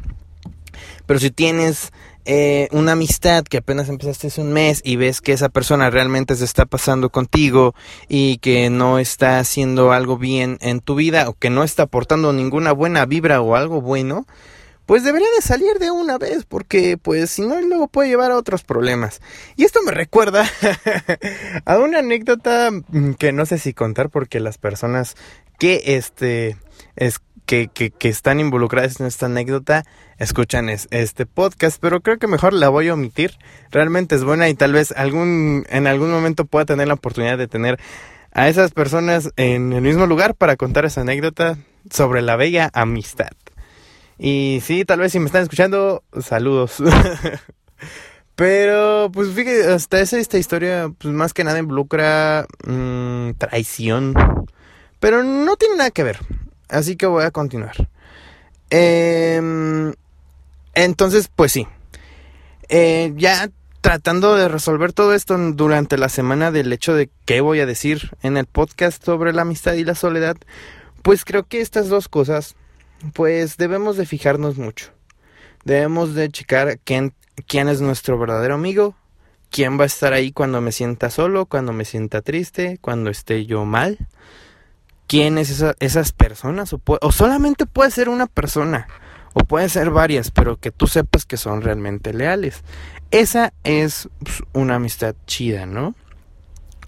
Pero 1.07 1.19
si 1.19 1.31
tienes 1.31 1.93
eh, 2.25 2.69
una 2.71 2.93
amistad 2.93 3.45
que 3.45 3.59
apenas 3.59 3.89
empezaste 3.89 4.29
hace 4.29 4.41
un 4.41 4.53
mes 4.53 4.81
y 4.85 4.97
ves 4.97 5.21
que 5.21 5.33
esa 5.33 5.49
persona 5.49 5.91
realmente 5.91 6.37
se 6.37 6.45
está 6.45 6.67
pasando 6.67 7.11
contigo 7.11 7.75
y 8.09 8.39
que 8.39 8.71
no 8.71 8.99
está 8.99 9.39
haciendo 9.39 9.93
algo 9.93 10.19
bien 10.19 10.59
en 10.61 10.81
tu 10.81 10.95
vida 10.95 11.29
o 11.29 11.35
que 11.35 11.51
no 11.51 11.65
está 11.65 11.85
aportando 11.85 12.33
ninguna 12.33 12.73
buena 12.73 13.07
vibra 13.07 13.41
o 13.41 13.57
algo 13.57 13.81
bueno, 13.81 14.27
pues 14.87 15.05
debería 15.05 15.29
de 15.35 15.43
salir 15.43 15.79
de 15.79 15.91
una 15.91 16.19
vez, 16.19 16.45
porque 16.45 16.97
pues 16.97 17.31
si 17.31 17.43
no 17.43 17.61
luego 17.61 17.89
puede 17.89 18.11
llevar 18.11 18.33
a 18.33 18.37
otros 18.37 18.63
problemas. 18.63 19.21
Y 19.57 19.65
esto 19.65 19.81
me 19.83 19.93
recuerda 19.93 20.49
a 21.65 21.79
una 21.79 22.01
anécdota 22.01 22.71
mm, 22.71 23.15
que 23.15 23.33
no 23.33 23.47
sé 23.47 23.59
si 23.59 23.75
contar 23.75 24.11
porque 24.11 24.41
las 24.41 24.59
personas 24.59 25.17
que 25.59 25.83
este 25.97 26.57
es 26.97 27.21
que, 27.47 27.69
que, 27.69 28.09
están 28.09 28.41
involucradas 28.41 29.01
en 29.01 29.07
esta 29.07 29.27
anécdota 29.27 29.85
escuchan 30.19 30.69
este 30.69 31.27
podcast, 31.27 31.79
pero 31.81 32.01
creo 32.01 32.19
que 32.19 32.27
mejor 32.27 32.53
la 32.53 32.69
voy 32.69 32.89
a 32.89 32.95
omitir. 32.95 33.33
Realmente 33.71 34.15
es 34.15 34.25
buena 34.25 34.49
y 34.49 34.55
tal 34.55 34.73
vez 34.73 34.93
algún 34.93 35.67
en 35.69 35.87
algún 35.87 36.11
momento 36.11 36.45
pueda 36.45 36.65
tener 36.65 36.89
la 36.89 36.95
oportunidad 36.95 37.39
de 37.39 37.49
tener 37.49 37.79
a 38.33 38.49
esas 38.49 38.71
personas 38.71 39.31
en 39.37 39.73
el 39.73 39.83
mismo 39.83 40.07
lugar 40.07 40.35
para 40.35 40.57
contar 40.57 40.85
esa 40.85 41.03
anécdota 41.03 41.59
sobre 41.91 42.23
la 42.23 42.37
bella 42.37 42.71
amistad. 42.73 43.31
Y 44.19 44.61
sí, 44.63 44.85
tal 44.85 45.01
vez 45.01 45.13
si 45.13 45.19
me 45.19 45.27
están 45.27 45.43
escuchando, 45.43 46.05
saludos. 46.21 46.77
Pero, 48.35 49.11
pues 49.13 49.29
fíjate, 49.31 49.71
hasta 49.73 50.01
esa, 50.01 50.19
esta 50.19 50.39
historia, 50.39 50.91
pues 50.99 51.13
más 51.13 51.35
que 51.35 51.45
nada 51.45 51.59
involucra 51.59 52.47
mmm, 52.67 53.33
traición. 53.33 54.15
Pero 55.01 55.23
no 55.23 55.57
tiene 55.57 55.77
nada 55.77 55.91
que 55.91 56.05
ver. 56.05 56.19
Así 56.73 56.97
que 56.97 57.07
voy 57.07 57.25
a 57.25 57.31
continuar. 57.31 57.89
Eh, 58.71 59.93
entonces, 60.75 61.31
pues 61.35 61.53
sí. 61.53 61.69
Eh, 62.69 63.13
ya 63.17 63.51
tratando 63.83 64.37
de 64.37 64.49
resolver 64.49 64.93
todo 64.93 65.13
esto 65.13 65.37
durante 65.37 65.99
la 65.99 66.09
semana 66.09 66.51
del 66.51 66.73
hecho 66.73 66.95
de 66.95 67.11
qué 67.27 67.41
voy 67.41 67.61
a 67.61 67.67
decir 67.67 68.17
en 68.23 68.37
el 68.37 68.47
podcast 68.47 69.05
sobre 69.05 69.33
la 69.33 69.43
amistad 69.43 69.75
y 69.75 69.85
la 69.85 69.95
soledad, 69.95 70.37
pues 71.03 71.25
creo 71.25 71.43
que 71.43 71.61
estas 71.61 71.89
dos 71.89 72.09
cosas 72.09 72.55
pues 73.13 73.57
debemos 73.57 73.97
de 73.97 74.07
fijarnos 74.07 74.57
mucho. 74.57 74.91
Debemos 75.65 76.15
de 76.15 76.31
checar 76.31 76.79
quién, 76.85 77.13
quién 77.49 77.69
es 77.69 77.81
nuestro 77.81 78.19
verdadero 78.19 78.55
amigo, 78.55 78.95
quién 79.51 79.79
va 79.79 79.83
a 79.85 79.87
estar 79.87 80.13
ahí 80.13 80.33
cuando 80.33 80.61
me 80.61 80.73
sienta 80.73 81.11
solo, 81.11 81.47
cuando 81.47 81.73
me 81.73 81.85
sienta 81.85 82.23
triste, 82.23 82.79
cuando 82.81 83.11
esté 83.11 83.47
yo 83.47 83.65
mal. 83.65 83.99
¿Quién 85.07 85.39
es 85.39 85.51
esa, 85.51 85.75
esas 85.81 86.13
personas? 86.13 86.73
O, 86.73 87.13
solamente 87.13 87.67
puede 87.67 87.91
ser 87.91 88.09
una 88.09 88.27
persona, 88.27 88.87
o 89.35 89.41
puede 89.41 89.69
ser 89.69 89.91
varias, 89.91 90.31
pero 90.31 90.59
que 90.59 90.71
tú 90.71 90.87
sepas 90.87 91.27
que 91.27 91.37
son 91.37 91.63
realmente 91.63 92.15
leales. 92.15 92.63
Esa 93.11 93.53
es 93.65 94.09
pues, 94.23 94.43
una 94.53 94.77
amistad 94.77 95.15
chida, 95.27 95.67
¿no? 95.67 95.95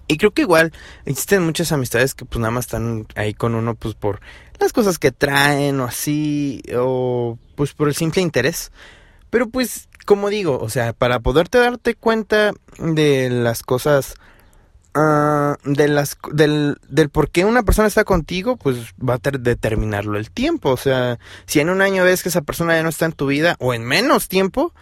Y 0.07 0.17
creo 0.17 0.31
que 0.31 0.43
igual 0.43 0.71
existen 1.05 1.43
muchas 1.43 1.71
amistades 1.71 2.13
que 2.13 2.25
pues 2.25 2.39
nada 2.39 2.51
más 2.51 2.65
están 2.65 3.07
ahí 3.15 3.33
con 3.33 3.55
uno 3.55 3.73
pues 3.73 3.95
por 3.95 4.21
las 4.59 4.71
cosas 4.71 4.99
que 4.99 5.11
traen 5.11 5.79
o 5.79 5.85
así, 5.85 6.61
o 6.75 7.39
pues 7.55 7.73
por 7.73 7.87
el 7.87 7.95
simple 7.95 8.21
interés. 8.21 8.71
Pero 9.29 9.49
pues, 9.49 9.89
como 10.05 10.29
digo, 10.29 10.59
o 10.59 10.69
sea, 10.69 10.93
para 10.93 11.19
poderte 11.19 11.57
darte 11.57 11.95
cuenta 11.95 12.53
de 12.77 13.29
las 13.29 13.63
cosas 13.63 14.15
ah, 14.95 15.57
de 15.63 15.87
las, 15.87 16.17
del, 16.31 16.77
del 16.87 17.09
por 17.09 17.29
qué 17.29 17.45
una 17.45 17.63
persona 17.63 17.87
está 17.87 18.03
contigo, 18.03 18.57
pues 18.57 18.93
va 18.97 19.15
a 19.15 19.31
determinarlo 19.31 20.17
el 20.17 20.31
tiempo. 20.31 20.71
O 20.71 20.77
sea, 20.77 21.19
si 21.45 21.59
en 21.59 21.69
un 21.69 21.81
año 21.81 22.03
ves 22.03 22.23
que 22.23 22.29
esa 22.29 22.41
persona 22.41 22.75
ya 22.75 22.83
no 22.83 22.89
está 22.89 23.05
en 23.05 23.13
tu 23.13 23.27
vida, 23.27 23.55
o 23.59 23.73
en 23.73 23.83
menos 23.83 24.27
tiempo, 24.27 24.73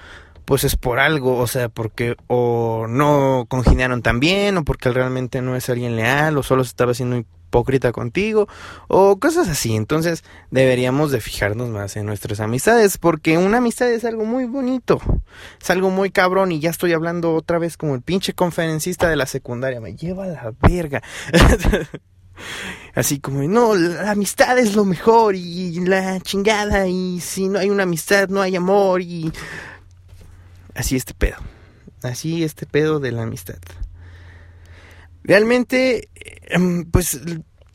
pues 0.45 0.63
es 0.63 0.75
por 0.75 0.99
algo, 0.99 1.37
o 1.37 1.47
sea, 1.47 1.69
porque 1.69 2.15
o 2.27 2.85
no 2.87 3.45
congeniaron 3.47 4.01
tan 4.01 4.19
bien, 4.19 4.57
o 4.57 4.63
porque 4.63 4.91
realmente 4.91 5.41
no 5.41 5.55
es 5.55 5.69
alguien 5.69 5.95
leal, 5.95 6.37
o 6.37 6.43
solo 6.43 6.63
se 6.63 6.69
estaba 6.69 6.91
haciendo 6.91 7.23
hipócrita 7.53 7.91
contigo, 7.91 8.47
o 8.87 9.19
cosas 9.19 9.47
así. 9.47 9.75
Entonces 9.75 10.23
deberíamos 10.49 11.11
de 11.11 11.21
fijarnos 11.21 11.69
más 11.69 11.95
en 11.95 12.07
nuestras 12.07 12.39
amistades, 12.39 12.97
porque 12.97 13.37
una 13.37 13.57
amistad 13.57 13.91
es 13.91 14.05
algo 14.05 14.25
muy 14.25 14.45
bonito, 14.45 14.99
es 15.61 15.69
algo 15.69 15.91
muy 15.91 16.09
cabrón, 16.09 16.51
y 16.51 16.59
ya 16.59 16.71
estoy 16.71 16.93
hablando 16.93 17.35
otra 17.35 17.59
vez 17.59 17.77
como 17.77 17.93
el 17.93 18.01
pinche 18.01 18.33
conferencista 18.33 19.07
de 19.07 19.15
la 19.15 19.27
secundaria, 19.27 19.79
me 19.79 19.95
lleva 19.95 20.25
la 20.25 20.53
verga. 20.61 21.03
Así 22.95 23.19
como, 23.19 23.43
no, 23.43 23.75
la 23.75 24.11
amistad 24.11 24.57
es 24.57 24.75
lo 24.75 24.85
mejor 24.85 25.35
y 25.35 25.79
la 25.81 26.19
chingada 26.19 26.87
y 26.87 27.19
si 27.19 27.47
no 27.47 27.59
hay 27.59 27.69
una 27.69 27.83
amistad 27.83 28.27
no 28.29 28.41
hay 28.41 28.55
amor 28.55 29.01
y 29.03 29.31
así 30.73 30.95
este 30.95 31.13
pedo. 31.13 31.37
Así 32.01 32.43
este 32.43 32.65
pedo 32.65 32.99
de 32.99 33.11
la 33.11 33.23
amistad. 33.23 33.59
Realmente, 35.23 36.09
em, 36.49 36.85
pues 36.85 37.19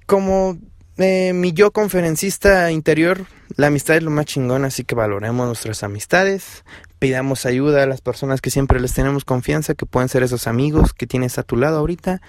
como 0.06 0.58
eh, 0.96 1.32
mi 1.32 1.52
yo 1.52 1.70
conferencista 1.70 2.70
interior, 2.70 3.26
la 3.56 3.68
amistad 3.68 3.96
es 3.96 4.02
lo 4.02 4.10
más 4.10 4.26
chingón, 4.26 4.64
así 4.64 4.84
que 4.84 4.94
valoremos 4.94 5.46
nuestras 5.46 5.82
amistades, 5.82 6.64
pidamos 6.98 7.46
ayuda 7.46 7.82
a 7.82 7.86
las 7.86 8.00
personas 8.00 8.40
que 8.40 8.50
siempre 8.50 8.80
les 8.80 8.94
tenemos 8.94 9.24
confianza, 9.24 9.74
que 9.74 9.86
pueden 9.86 10.08
ser 10.08 10.22
esos 10.22 10.46
amigos 10.46 10.92
que 10.92 11.06
tienes 11.06 11.38
a 11.38 11.42
tu 11.42 11.56
lado 11.56 11.78
ahorita. 11.78 12.20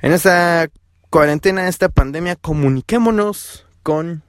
En 0.00 0.12
esta 0.12 0.68
cuarentena, 1.10 1.68
esta 1.68 1.88
pandemia, 1.88 2.36
comuniquémonos 2.36 3.66
con 3.82 4.22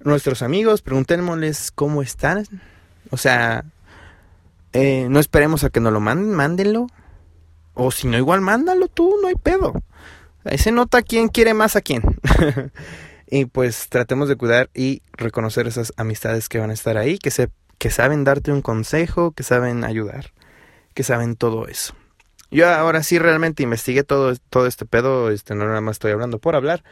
nuestros 0.00 0.42
amigos, 0.42 0.82
preguntémosles 0.82 1.70
cómo 1.70 2.02
están. 2.02 2.44
O 3.10 3.16
sea, 3.16 3.64
eh, 4.72 5.06
no 5.08 5.20
esperemos 5.20 5.64
a 5.64 5.70
que 5.70 5.80
nos 5.80 5.92
lo 5.92 6.00
manden, 6.00 6.34
mándenlo. 6.34 6.88
O 7.80 7.92
si 7.92 8.08
no, 8.08 8.18
igual 8.18 8.40
mándalo 8.40 8.88
tú, 8.88 9.14
no 9.22 9.28
hay 9.28 9.36
pedo. 9.36 9.72
Ahí 10.44 10.58
se 10.58 10.72
nota 10.72 11.00
quién 11.02 11.28
quiere 11.28 11.54
más 11.54 11.76
a 11.76 11.80
quién. 11.80 12.02
y 13.30 13.44
pues 13.44 13.88
tratemos 13.88 14.28
de 14.28 14.34
cuidar 14.34 14.68
y 14.74 15.00
reconocer 15.12 15.68
esas 15.68 15.92
amistades 15.96 16.48
que 16.48 16.58
van 16.58 16.70
a 16.70 16.74
estar 16.74 16.96
ahí, 16.96 17.18
que, 17.18 17.30
se, 17.30 17.50
que 17.78 17.90
saben 17.90 18.24
darte 18.24 18.50
un 18.50 18.62
consejo, 18.62 19.30
que 19.30 19.44
saben 19.44 19.84
ayudar, 19.84 20.32
que 20.92 21.04
saben 21.04 21.36
todo 21.36 21.68
eso. 21.68 21.94
Yo 22.50 22.68
ahora 22.68 23.04
sí 23.04 23.20
realmente 23.20 23.62
investigué 23.62 24.02
todo, 24.02 24.34
todo 24.50 24.66
este 24.66 24.84
pedo, 24.84 25.30
este, 25.30 25.54
no 25.54 25.64
nada 25.64 25.80
más 25.80 25.96
estoy 25.96 26.10
hablando 26.10 26.40
por 26.40 26.56
hablar. 26.56 26.82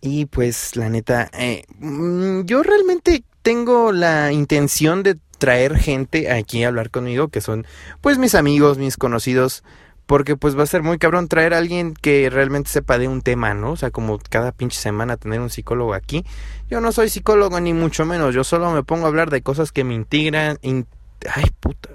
Y 0.00 0.26
pues 0.26 0.74
la 0.74 0.88
neta, 0.88 1.30
eh, 1.34 1.62
mm, 1.78 2.46
yo 2.46 2.64
realmente 2.64 3.22
tengo 3.42 3.92
la 3.92 4.32
intención 4.32 5.04
de 5.04 5.18
traer 5.38 5.76
gente 5.76 6.32
aquí 6.32 6.64
a 6.64 6.68
hablar 6.68 6.90
conmigo, 6.90 7.28
que 7.28 7.40
son 7.40 7.64
pues 8.00 8.18
mis 8.18 8.34
amigos, 8.34 8.78
mis 8.78 8.96
conocidos, 8.96 9.62
porque 10.06 10.36
pues 10.36 10.56
va 10.56 10.62
a 10.62 10.66
ser 10.66 10.82
muy 10.82 10.98
cabrón 10.98 11.28
traer 11.28 11.52
a 11.52 11.58
alguien 11.58 11.94
que 11.94 12.30
realmente 12.30 12.70
sepa 12.70 12.98
de 12.98 13.08
un 13.08 13.22
tema, 13.22 13.54
¿no? 13.54 13.72
O 13.72 13.76
sea, 13.76 13.90
como 13.90 14.18
cada 14.18 14.52
pinche 14.52 14.78
semana 14.78 15.16
tener 15.16 15.40
un 15.40 15.50
psicólogo 15.50 15.94
aquí. 15.94 16.24
Yo 16.70 16.80
no 16.80 16.92
soy 16.92 17.08
psicólogo 17.10 17.60
ni 17.60 17.72
mucho 17.72 18.06
menos, 18.06 18.34
yo 18.34 18.44
solo 18.44 18.70
me 18.70 18.84
pongo 18.84 19.06
a 19.06 19.08
hablar 19.08 19.30
de 19.30 19.42
cosas 19.42 19.72
que 19.72 19.84
me 19.84 19.94
integran, 19.94 20.58
ay 20.62 21.50
puta, 21.60 21.90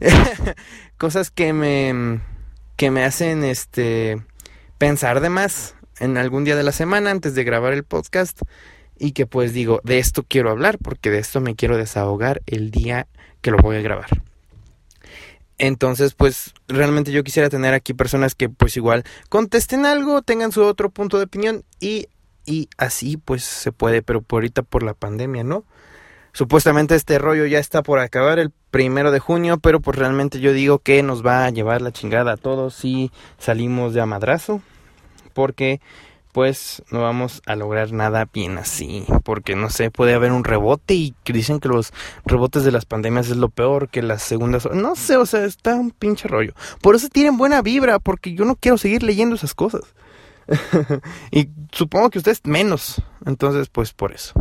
cosas 0.96 1.30
que 1.30 1.52
me 1.52 2.20
que 2.76 2.90
me 2.90 3.04
hacen 3.04 3.44
este 3.44 4.22
pensar 4.78 5.20
de 5.20 5.28
más 5.28 5.74
en 5.98 6.16
algún 6.16 6.44
día 6.44 6.56
de 6.56 6.62
la 6.62 6.72
semana 6.72 7.10
antes 7.10 7.34
de 7.34 7.44
grabar 7.44 7.74
el 7.74 7.84
podcast 7.84 8.40
y 8.98 9.12
que 9.12 9.26
pues 9.26 9.52
digo, 9.52 9.80
de 9.84 9.98
esto 9.98 10.24
quiero 10.26 10.50
hablar 10.50 10.78
porque 10.78 11.10
de 11.10 11.18
esto 11.18 11.40
me 11.40 11.56
quiero 11.56 11.76
desahogar 11.76 12.42
el 12.46 12.70
día 12.70 13.06
que 13.42 13.50
lo 13.50 13.58
voy 13.58 13.76
a 13.76 13.82
grabar. 13.82 14.08
Entonces, 15.62 16.14
pues 16.14 16.54
realmente 16.68 17.12
yo 17.12 17.22
quisiera 17.22 17.50
tener 17.50 17.74
aquí 17.74 17.92
personas 17.92 18.34
que 18.34 18.48
pues 18.48 18.78
igual 18.78 19.04
contesten 19.28 19.84
algo, 19.84 20.22
tengan 20.22 20.52
su 20.52 20.62
otro 20.64 20.88
punto 20.88 21.18
de 21.18 21.24
opinión 21.24 21.64
y, 21.80 22.08
y 22.46 22.70
así 22.78 23.18
pues 23.18 23.44
se 23.44 23.70
puede, 23.70 24.00
pero 24.00 24.22
por 24.22 24.38
ahorita 24.38 24.62
por 24.62 24.82
la 24.82 24.94
pandemia, 24.94 25.44
¿no? 25.44 25.66
Supuestamente 26.32 26.94
este 26.94 27.18
rollo 27.18 27.44
ya 27.44 27.58
está 27.58 27.82
por 27.82 27.98
acabar 27.98 28.38
el 28.38 28.52
primero 28.70 29.10
de 29.10 29.18
junio, 29.18 29.58
pero 29.58 29.80
pues 29.80 29.98
realmente 29.98 30.40
yo 30.40 30.54
digo 30.54 30.78
que 30.78 31.02
nos 31.02 31.24
va 31.26 31.44
a 31.44 31.50
llevar 31.50 31.82
la 31.82 31.92
chingada 31.92 32.32
a 32.32 32.36
todos 32.38 32.74
si 32.74 33.10
salimos 33.36 33.92
de 33.92 34.00
amadrazo, 34.00 34.62
porque 35.34 35.82
pues 36.32 36.82
no 36.90 37.00
vamos 37.00 37.42
a 37.46 37.56
lograr 37.56 37.92
nada 37.92 38.28
bien 38.32 38.58
así, 38.58 39.04
porque 39.24 39.56
no 39.56 39.70
sé, 39.70 39.90
puede 39.90 40.14
haber 40.14 40.32
un 40.32 40.44
rebote 40.44 40.94
y 40.94 41.14
dicen 41.24 41.60
que 41.60 41.68
los 41.68 41.92
rebotes 42.24 42.64
de 42.64 42.72
las 42.72 42.86
pandemias 42.86 43.28
es 43.28 43.36
lo 43.36 43.48
peor 43.48 43.88
que 43.88 44.02
las 44.02 44.22
segundas, 44.22 44.68
no 44.72 44.94
sé, 44.96 45.16
o 45.16 45.26
sea, 45.26 45.44
está 45.44 45.74
un 45.74 45.90
pinche 45.90 46.28
rollo. 46.28 46.54
Por 46.80 46.94
eso 46.94 47.08
tienen 47.08 47.36
buena 47.36 47.62
vibra, 47.62 47.98
porque 47.98 48.34
yo 48.34 48.44
no 48.44 48.56
quiero 48.56 48.78
seguir 48.78 49.02
leyendo 49.02 49.34
esas 49.34 49.54
cosas. 49.54 49.82
y 51.30 51.48
supongo 51.72 52.10
que 52.10 52.18
ustedes 52.18 52.40
menos, 52.44 53.02
entonces 53.24 53.68
pues 53.68 53.92
por 53.92 54.12
eso. 54.12 54.34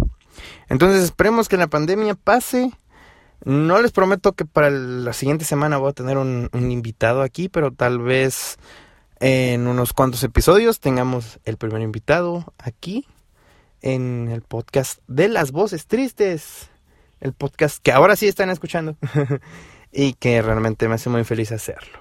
Entonces 0.70 1.04
esperemos 1.04 1.50
que 1.50 1.58
la 1.58 1.68
pandemia 1.68 2.16
pase. 2.16 2.72
No 3.46 3.82
les 3.82 3.94
prometo 3.94 4.34
que 4.34 4.44
para 4.44 4.70
la 4.70 5.14
siguiente 5.14 5.46
semana 5.46 5.78
voy 5.78 5.92
a 5.92 5.94
tener 5.94 6.18
un, 6.18 6.50
un 6.52 6.72
invitado 6.72 7.22
aquí, 7.22 7.48
pero 7.48 7.72
tal 7.72 8.00
vez 8.00 8.58
en 9.20 9.68
unos 9.68 9.94
cuantos 9.94 10.24
episodios 10.24 10.80
tengamos 10.80 11.40
el 11.44 11.58
primer 11.58 11.82
invitado 11.82 12.54
aquí 12.58 13.06
en 13.82 14.30
el 14.32 14.42
podcast 14.42 15.00
de 15.08 15.28
las 15.28 15.52
voces 15.52 15.88
tristes. 15.88 16.70
El 17.20 17.34
podcast 17.34 17.80
que 17.84 17.92
ahora 17.92 18.16
sí 18.16 18.28
están 18.28 18.50
escuchando 18.50 18.96
y 19.92 20.14
que 20.14 20.42
realmente 20.42 20.88
me 20.88 20.96
hace 20.96 21.10
muy 21.10 21.26
feliz 21.26 21.52
hacerlo. 21.52 22.00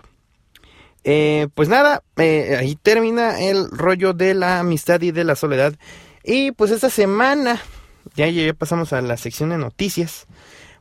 Eh, 1.04 1.48
pues 1.54 1.68
nada, 1.68 2.02
eh, 2.16 2.56
ahí 2.58 2.76
termina 2.76 3.40
el 3.40 3.68
rollo 3.70 4.12
de 4.12 4.34
la 4.34 4.60
amistad 4.60 5.00
y 5.00 5.10
de 5.10 5.24
la 5.24 5.34
soledad. 5.34 5.74
Y 6.22 6.52
pues 6.52 6.70
esta 6.70 6.90
semana, 6.90 7.60
ya, 8.14 8.28
ya 8.28 8.52
pasamos 8.54 8.92
a 8.92 9.00
la 9.00 9.16
sección 9.16 9.50
de 9.50 9.58
noticias. 9.58 10.26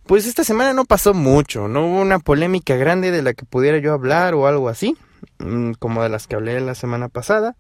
Pues 0.06 0.28
esta 0.28 0.44
semana 0.44 0.74
no 0.74 0.86
pasó 0.86 1.14
mucho, 1.14 1.68
no 1.68 1.86
hubo 1.88 2.00
una 2.00 2.20
polémica 2.20 2.76
grande 2.76 3.12
de 3.12 3.22
la 3.22 3.34
que 3.34 3.46
pudiera 3.46 3.78
yo 3.80 3.94
hablar 3.94 4.36
o 4.36 4.48
algo 4.48 4.70
así. 4.70 4.96
Mm, 5.40 5.74
como 5.74 6.04
de 6.04 6.10
las 6.10 6.28
que 6.28 6.36
hablé 6.36 6.60
la 6.60 6.76
semana 6.76 7.10
pasada. 7.10 7.56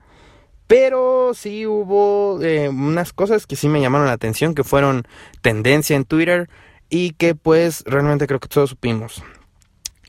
Pero 0.67 1.31
sí 1.33 1.65
hubo 1.65 2.41
eh, 2.41 2.69
unas 2.69 3.13
cosas 3.13 3.47
que 3.47 3.55
sí 3.55 3.69
me 3.69 3.79
llamaron 3.81 4.07
la 4.07 4.13
atención, 4.13 4.53
que 4.53 4.63
fueron 4.63 5.07
tendencia 5.41 5.95
en 5.95 6.03
Twitter 6.03 6.49
y 6.89 7.11
que 7.11 7.35
pues 7.35 7.83
realmente 7.85 8.27
creo 8.27 8.39
que 8.39 8.49
todos 8.49 8.71
supimos. 8.71 9.23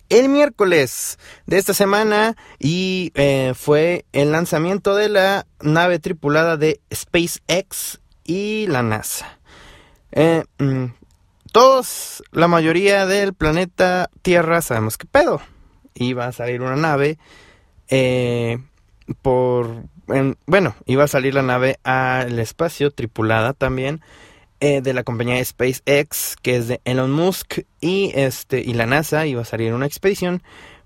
El 0.08 0.30
miércoles 0.30 1.18
de 1.46 1.58
esta 1.58 1.74
semana 1.74 2.34
y 2.58 3.12
eh, 3.14 3.52
fue 3.54 4.06
el 4.12 4.32
lanzamiento 4.32 4.96
de 4.96 5.10
la 5.10 5.46
nave 5.60 5.98
tripulada 5.98 6.56
de 6.56 6.80
SpaceX 6.92 8.00
y 8.24 8.66
la 8.68 8.82
NASA. 8.82 9.38
Eh, 10.12 10.44
mm, 10.58 10.86
todos, 11.52 12.24
la 12.32 12.48
mayoría 12.48 13.06
del 13.06 13.34
planeta 13.34 14.10
Tierra 14.22 14.62
sabemos 14.62 14.96
que 14.96 15.06
pedo. 15.06 15.40
Iba 15.98 16.26
a 16.26 16.32
salir 16.32 16.62
una 16.62 16.76
nave 16.76 17.18
eh, 17.88 18.58
por 19.22 19.84
bueno, 20.46 20.74
iba 20.86 21.04
a 21.04 21.08
salir 21.08 21.34
la 21.34 21.42
nave 21.42 21.78
al 21.84 22.38
espacio 22.38 22.90
tripulada 22.90 23.52
también 23.52 24.00
eh, 24.60 24.80
de 24.80 24.94
la 24.94 25.04
compañía 25.04 25.44
SpaceX, 25.44 26.36
que 26.42 26.56
es 26.56 26.68
de 26.68 26.80
Elon 26.84 27.12
Musk 27.12 27.60
y 27.80 28.12
este 28.14 28.60
y 28.60 28.74
la 28.74 28.86
NASA 28.86 29.26
iba 29.26 29.42
a 29.42 29.44
salir 29.44 29.68
en 29.68 29.74
una 29.74 29.86
expedición, 29.86 30.42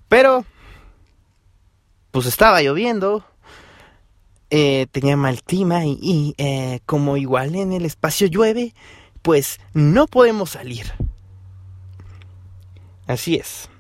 pero 0.09 0.44
pues 2.11 2.27
estaba 2.27 2.61
lloviendo, 2.61 3.25
eh, 4.51 4.87
tenía 4.90 5.16
mal 5.16 5.42
clima 5.42 5.87
y, 5.87 6.35
eh, 6.37 6.81
como 6.85 7.16
igual 7.16 7.55
en 7.55 7.72
el 7.72 7.87
espacio 7.87 8.27
llueve, 8.27 8.75
pues 9.22 9.59
no 9.72 10.07
podemos 10.07 10.51
salir. 10.51 10.92
Así 13.07 13.37
es. 13.37 13.71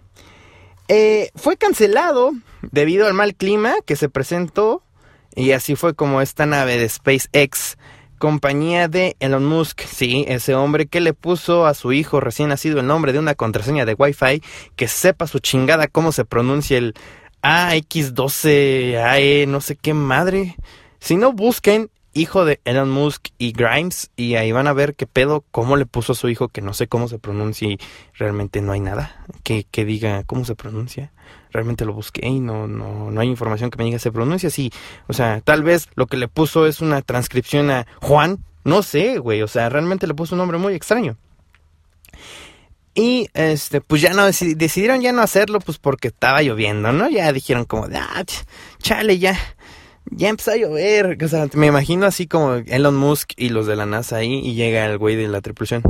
Eh, 0.94 1.30
fue 1.36 1.56
cancelado 1.56 2.32
debido 2.70 3.06
al 3.06 3.14
mal 3.14 3.34
clima 3.34 3.76
que 3.86 3.96
se 3.96 4.10
presentó 4.10 4.82
y 5.34 5.52
así 5.52 5.74
fue 5.74 5.94
como 5.94 6.20
esta 6.20 6.44
nave 6.44 6.76
de 6.76 6.86
SpaceX, 6.86 7.78
compañía 8.18 8.88
de 8.88 9.16
Elon 9.18 9.46
Musk, 9.46 9.80
sí, 9.86 10.26
ese 10.28 10.54
hombre 10.54 10.84
que 10.84 11.00
le 11.00 11.14
puso 11.14 11.64
a 11.64 11.72
su 11.72 11.94
hijo 11.94 12.20
recién 12.20 12.50
nacido 12.50 12.78
el 12.78 12.86
nombre 12.86 13.14
de 13.14 13.20
una 13.20 13.34
contraseña 13.34 13.86
de 13.86 13.94
Wi-Fi, 13.94 14.42
que 14.76 14.86
sepa 14.86 15.26
su 15.26 15.38
chingada 15.38 15.88
cómo 15.88 16.12
se 16.12 16.26
pronuncia 16.26 16.76
el 16.76 16.92
AX12AE, 17.40 19.48
no 19.48 19.62
sé 19.62 19.76
qué 19.76 19.94
madre. 19.94 20.56
Si 21.00 21.16
no 21.16 21.32
busquen 21.32 21.88
hijo 22.14 22.44
de 22.44 22.60
Elon 22.64 22.90
Musk 22.90 23.28
y 23.38 23.52
Grimes 23.52 24.10
y 24.16 24.34
ahí 24.34 24.52
van 24.52 24.66
a 24.66 24.72
ver 24.72 24.94
qué 24.94 25.06
pedo, 25.06 25.44
cómo 25.50 25.76
le 25.76 25.86
puso 25.86 26.12
a 26.12 26.14
su 26.14 26.28
hijo, 26.28 26.48
que 26.48 26.60
no 26.60 26.74
sé 26.74 26.88
cómo 26.88 27.08
se 27.08 27.18
pronuncia 27.18 27.68
y 27.68 27.78
realmente 28.14 28.60
no 28.60 28.72
hay 28.72 28.80
nada 28.80 29.24
que, 29.42 29.64
que 29.70 29.84
diga 29.84 30.24
cómo 30.24 30.44
se 30.44 30.54
pronuncia. 30.54 31.12
Realmente 31.50 31.84
lo 31.84 31.92
busqué 31.92 32.26
y 32.26 32.40
no, 32.40 32.66
no, 32.66 33.10
no 33.10 33.20
hay 33.20 33.28
información 33.28 33.70
que 33.70 33.78
me 33.78 33.84
diga 33.84 33.98
se 33.98 34.12
pronuncia 34.12 34.48
así. 34.48 34.70
O 35.08 35.12
sea, 35.12 35.40
tal 35.40 35.62
vez 35.62 35.88
lo 35.94 36.06
que 36.06 36.16
le 36.16 36.28
puso 36.28 36.66
es 36.66 36.80
una 36.80 37.02
transcripción 37.02 37.70
a 37.70 37.86
Juan, 38.00 38.44
no 38.64 38.82
sé, 38.82 39.18
güey, 39.18 39.42
o 39.42 39.48
sea, 39.48 39.68
realmente 39.68 40.06
le 40.06 40.14
puso 40.14 40.34
un 40.34 40.38
nombre 40.38 40.58
muy 40.58 40.74
extraño. 40.74 41.16
Y 42.94 43.28
este, 43.32 43.80
pues 43.80 44.02
ya 44.02 44.12
no 44.12 44.26
decidieron 44.26 45.00
ya 45.00 45.12
no 45.12 45.22
hacerlo, 45.22 45.60
pues 45.60 45.78
porque 45.78 46.08
estaba 46.08 46.42
lloviendo, 46.42 46.92
¿no? 46.92 47.08
Ya 47.08 47.32
dijeron 47.32 47.64
como, 47.64 47.88
ah, 47.94 48.22
chale, 48.82 49.18
ya, 49.18 49.38
ya 50.10 50.28
empezó 50.28 50.52
a 50.52 50.56
llover. 50.56 51.18
O 51.22 51.28
sea, 51.28 51.48
me 51.54 51.66
imagino 51.66 52.06
así 52.06 52.26
como 52.26 52.54
Elon 52.54 52.96
Musk 52.96 53.32
y 53.36 53.48
los 53.48 53.66
de 53.66 53.76
la 53.76 53.86
NASA 53.86 54.16
ahí 54.16 54.40
y 54.44 54.54
llega 54.54 54.86
el 54.86 54.98
güey 54.98 55.16
de 55.16 55.28
la 55.28 55.40
tripulación. 55.40 55.82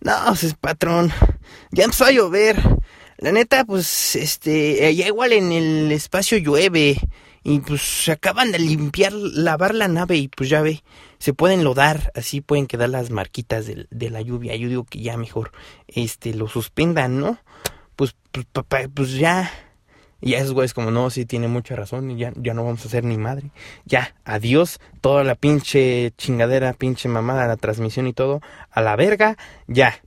No, 0.00 0.12
pues 0.26 0.54
patrón, 0.54 1.12
ya 1.70 1.84
empezó 1.84 2.04
a 2.04 2.10
llover. 2.10 2.56
La 3.16 3.32
neta, 3.32 3.64
pues, 3.64 4.16
este, 4.16 4.94
ya 4.94 5.06
igual 5.06 5.32
en 5.32 5.52
el 5.52 5.92
espacio 5.92 6.36
llueve 6.36 6.98
y 7.42 7.60
pues 7.60 7.82
se 7.82 8.12
acaban 8.12 8.52
de 8.52 8.58
limpiar, 8.58 9.12
lavar 9.12 9.74
la 9.74 9.86
nave 9.86 10.16
y 10.16 10.28
pues 10.28 10.48
ya 10.48 10.62
ve, 10.62 10.82
se 11.18 11.32
pueden 11.32 11.62
lodar, 11.62 12.10
así 12.14 12.40
pueden 12.40 12.66
quedar 12.66 12.88
las 12.88 13.10
marquitas 13.10 13.66
de, 13.66 13.86
de 13.90 14.10
la 14.10 14.20
lluvia. 14.20 14.56
Yo 14.56 14.68
digo 14.68 14.84
que 14.84 15.00
ya 15.00 15.16
mejor, 15.16 15.52
este, 15.86 16.34
lo 16.34 16.48
suspendan, 16.48 17.20
¿no? 17.20 17.38
Pues, 17.96 18.16
pues, 18.32 18.46
pues 18.92 19.12
ya, 19.12 19.50
y 20.24 20.36
a 20.36 20.38
esos 20.38 20.54
güeyes 20.54 20.72
como, 20.72 20.90
no, 20.90 21.10
sí, 21.10 21.26
tiene 21.26 21.48
mucha 21.48 21.76
razón 21.76 22.10
y 22.10 22.16
ya, 22.16 22.32
ya 22.36 22.54
no 22.54 22.64
vamos 22.64 22.82
a 22.82 22.88
hacer 22.88 23.04
ni 23.04 23.18
madre. 23.18 23.50
Ya, 23.84 24.14
adiós, 24.24 24.80
toda 25.02 25.22
la 25.22 25.34
pinche 25.34 26.14
chingadera, 26.16 26.72
pinche 26.72 27.10
mamada, 27.10 27.46
la 27.46 27.58
transmisión 27.58 28.06
y 28.06 28.14
todo, 28.14 28.40
a 28.70 28.80
la 28.80 28.96
verga, 28.96 29.36
ya. 29.66 30.00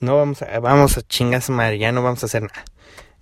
No 0.00 0.18
vamos 0.18 0.42
a, 0.42 0.60
vamos 0.60 0.98
a 0.98 1.02
chingar 1.02 1.42
madre, 1.48 1.78
ya 1.78 1.92
no 1.92 2.02
vamos 2.02 2.22
a 2.22 2.26
hacer 2.26 2.42
nada. 2.42 2.62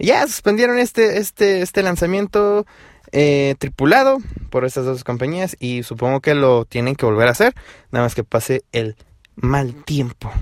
ya 0.00 0.26
suspendieron 0.26 0.80
este, 0.80 1.18
este, 1.18 1.62
este 1.62 1.84
lanzamiento 1.84 2.66
eh, 3.12 3.54
tripulado 3.60 4.18
por 4.50 4.64
estas 4.64 4.84
dos 4.84 5.04
compañías 5.04 5.56
y 5.60 5.84
supongo 5.84 6.20
que 6.20 6.34
lo 6.34 6.64
tienen 6.64 6.96
que 6.96 7.06
volver 7.06 7.28
a 7.28 7.32
hacer, 7.32 7.54
nada 7.92 8.06
más 8.06 8.16
que 8.16 8.24
pase 8.24 8.64
el 8.72 8.96
mal 9.36 9.84
tiempo. 9.84 10.32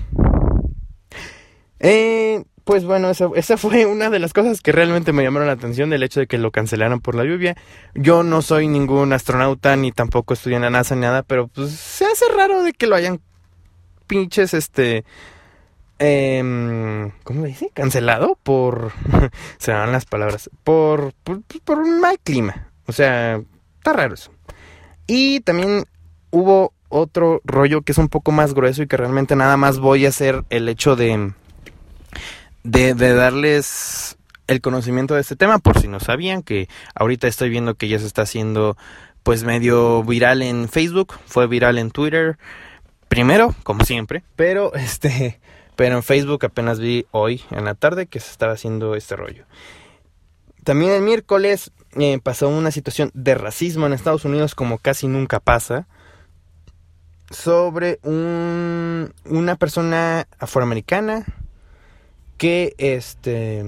Eh, 1.79 2.43
pues 2.71 2.85
bueno, 2.85 3.09
esa, 3.09 3.57
fue 3.57 3.85
una 3.85 4.09
de 4.09 4.19
las 4.19 4.31
cosas 4.31 4.61
que 4.61 4.71
realmente 4.71 5.11
me 5.11 5.23
llamaron 5.23 5.47
la 5.47 5.55
atención 5.55 5.89
del 5.89 6.03
hecho 6.03 6.21
de 6.21 6.27
que 6.27 6.37
lo 6.37 6.51
cancelaran 6.51 7.01
por 7.01 7.15
la 7.15 7.25
lluvia. 7.25 7.57
Yo 7.95 8.23
no 8.23 8.41
soy 8.41 8.69
ningún 8.69 9.11
astronauta 9.11 9.75
ni 9.75 9.91
tampoco 9.91 10.33
estudié 10.33 10.55
en 10.55 10.61
la 10.61 10.69
NASA 10.69 10.95
ni 10.95 11.01
nada, 11.01 11.21
pero 11.21 11.49
pues 11.49 11.71
se 11.71 12.05
hace 12.05 12.23
raro 12.33 12.63
de 12.63 12.71
que 12.71 12.87
lo 12.87 12.95
hayan 12.95 13.19
pinches, 14.07 14.53
este... 14.53 15.03
Eh, 15.99 17.11
¿Cómo 17.25 17.43
dice? 17.43 17.71
Cancelado 17.73 18.37
por... 18.41 18.93
se 19.57 19.73
dan 19.73 19.91
las 19.91 20.05
palabras. 20.05 20.49
Por, 20.63 21.11
por, 21.25 21.41
por 21.65 21.79
un 21.79 21.99
mal 21.99 22.19
clima. 22.23 22.69
O 22.85 22.93
sea, 22.93 23.41
está 23.79 23.91
raro 23.91 24.13
eso. 24.13 24.31
Y 25.07 25.41
también 25.41 25.83
hubo 26.29 26.71
otro 26.87 27.41
rollo 27.43 27.81
que 27.81 27.91
es 27.91 27.97
un 27.97 28.07
poco 28.07 28.31
más 28.31 28.53
grueso 28.53 28.81
y 28.81 28.87
que 28.87 28.95
realmente 28.95 29.35
nada 29.35 29.57
más 29.57 29.79
voy 29.79 30.05
a 30.05 30.09
hacer 30.09 30.45
el 30.49 30.69
hecho 30.69 30.95
de 30.95 31.33
de, 32.63 32.93
darles 32.93 34.17
el 34.47 34.61
conocimiento 34.61 35.15
de 35.15 35.21
este 35.21 35.35
tema, 35.35 35.59
por 35.59 35.79
si 35.79 35.87
no 35.87 35.99
sabían, 35.99 36.43
que 36.43 36.67
ahorita 36.95 37.27
estoy 37.27 37.49
viendo 37.49 37.75
que 37.75 37.87
ya 37.87 37.99
se 37.99 38.05
está 38.05 38.23
haciendo 38.23 38.77
pues 39.23 39.43
medio 39.43 40.03
viral 40.03 40.41
en 40.41 40.67
Facebook, 40.67 41.13
fue 41.25 41.47
viral 41.47 41.77
en 41.77 41.91
Twitter, 41.91 42.37
primero, 43.07 43.55
como 43.63 43.85
siempre, 43.85 44.23
pero 44.35 44.73
este, 44.75 45.39
pero 45.75 45.95
en 45.95 46.03
Facebook 46.03 46.45
apenas 46.45 46.79
vi 46.79 47.05
hoy 47.11 47.41
en 47.51 47.65
la 47.65 47.75
tarde 47.75 48.07
que 48.07 48.19
se 48.19 48.31
estaba 48.31 48.53
haciendo 48.53 48.95
este 48.95 49.15
rollo. 49.15 49.45
También 50.63 50.91
el 50.91 51.01
miércoles 51.01 51.71
eh, 51.97 52.19
pasó 52.21 52.47
una 52.49 52.71
situación 52.71 53.09
de 53.13 53.35
racismo 53.35 53.87
en 53.87 53.93
Estados 53.93 54.25
Unidos 54.25 54.53
como 54.53 54.77
casi 54.77 55.07
nunca 55.07 55.39
pasa 55.39 55.87
sobre 57.31 57.99
un, 58.03 59.13
una 59.25 59.55
persona 59.55 60.27
afroamericana 60.37 61.25
que 62.41 62.73
este 62.79 63.63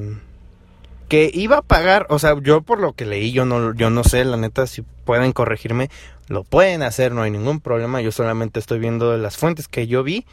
que 1.08 1.30
iba 1.32 1.58
a 1.58 1.62
pagar, 1.62 2.08
o 2.10 2.18
sea, 2.18 2.36
yo 2.42 2.64
por 2.64 2.80
lo 2.80 2.94
que 2.94 3.06
leí, 3.06 3.32
yo 3.32 3.46
no 3.46 3.72
yo 3.76 3.92
no 3.92 4.04
sé, 4.04 4.26
la 4.26 4.36
neta 4.36 4.66
si 4.66 4.82
pueden 4.82 5.32
corregirme, 5.32 5.92
lo 6.28 6.44
pueden 6.44 6.82
hacer, 6.82 7.12
no 7.12 7.22
hay 7.22 7.30
ningún 7.30 7.60
problema, 7.60 8.02
yo 8.02 8.12
solamente 8.12 8.60
estoy 8.60 8.80
viendo 8.80 9.16
las 9.16 9.38
fuentes 9.38 9.68
que 9.68 9.86
yo 9.86 10.02
vi. 10.02 10.26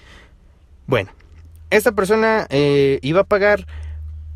Bueno, 0.87 1.11
esta 1.68 1.92
persona 1.92 2.46
eh, 2.48 2.98
iba 3.03 3.20
a 3.20 3.24
pagar 3.24 3.66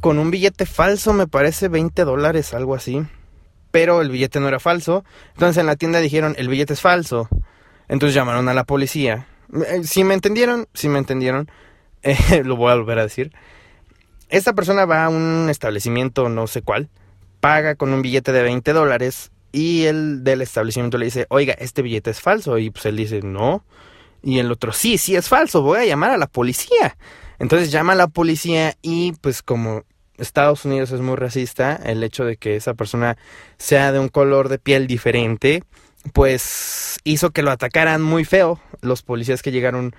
con 0.02 0.18
un 0.18 0.30
billete 0.30 0.66
falso, 0.66 1.14
me 1.14 1.26
parece 1.26 1.68
20 1.68 2.04
dólares, 2.04 2.52
algo 2.52 2.74
así. 2.74 3.06
Pero 3.70 4.02
el 4.02 4.10
billete 4.10 4.38
no 4.38 4.48
era 4.48 4.60
falso. 4.60 5.02
Entonces 5.32 5.58
en 5.58 5.66
la 5.66 5.76
tienda 5.76 6.00
dijeron, 6.00 6.34
el 6.36 6.48
billete 6.48 6.74
es 6.74 6.82
falso. 6.82 7.30
Entonces 7.88 8.14
llamaron 8.14 8.50
a 8.50 8.54
la 8.54 8.64
policía. 8.64 9.28
Eh, 9.66 9.82
si 9.84 10.04
me 10.04 10.12
entendieron, 10.12 10.68
si 10.74 10.90
me 10.90 10.98
entendieron, 10.98 11.50
eh, 12.02 12.42
lo 12.44 12.56
voy 12.56 12.70
a 12.70 12.74
volver 12.74 12.98
a 12.98 13.04
decir. 13.04 13.32
Esta 14.28 14.52
persona 14.52 14.84
va 14.84 15.04
a 15.04 15.08
un 15.08 15.48
establecimiento, 15.50 16.28
no 16.28 16.46
sé 16.46 16.62
cuál, 16.62 16.88
paga 17.40 17.74
con 17.74 17.92
un 17.92 18.02
billete 18.02 18.32
de 18.32 18.42
20 18.42 18.72
dólares 18.72 19.30
y 19.52 19.84
el 19.84 20.24
del 20.24 20.42
establecimiento 20.42 20.98
le 20.98 21.04
dice, 21.06 21.26
oiga, 21.28 21.54
este 21.54 21.82
billete 21.82 22.10
es 22.10 22.20
falso. 22.20 22.58
Y 22.58 22.70
pues 22.70 22.86
él 22.86 22.96
dice, 22.96 23.20
no. 23.22 23.64
Y 24.22 24.38
el 24.38 24.50
otro, 24.50 24.72
sí, 24.72 24.98
sí 24.98 25.14
es 25.14 25.28
falso, 25.28 25.62
voy 25.62 25.78
a 25.78 25.84
llamar 25.84 26.10
a 26.10 26.16
la 26.16 26.26
policía. 26.26 26.96
Entonces 27.38 27.70
llama 27.70 27.92
a 27.92 27.96
la 27.96 28.08
policía 28.08 28.74
y 28.82 29.12
pues 29.20 29.42
como 29.42 29.84
Estados 30.16 30.64
Unidos 30.64 30.90
es 30.92 31.00
muy 31.00 31.16
racista, 31.16 31.76
el 31.84 32.02
hecho 32.02 32.24
de 32.24 32.36
que 32.36 32.56
esa 32.56 32.74
persona 32.74 33.16
sea 33.58 33.92
de 33.92 33.98
un 33.98 34.08
color 34.08 34.48
de 34.48 34.58
piel 34.58 34.86
diferente, 34.86 35.62
pues 36.12 36.98
hizo 37.04 37.30
que 37.30 37.42
lo 37.42 37.50
atacaran 37.50 38.02
muy 38.02 38.24
feo 38.24 38.60
los 38.80 39.02
policías 39.02 39.42
que 39.42 39.52
llegaron 39.52 39.94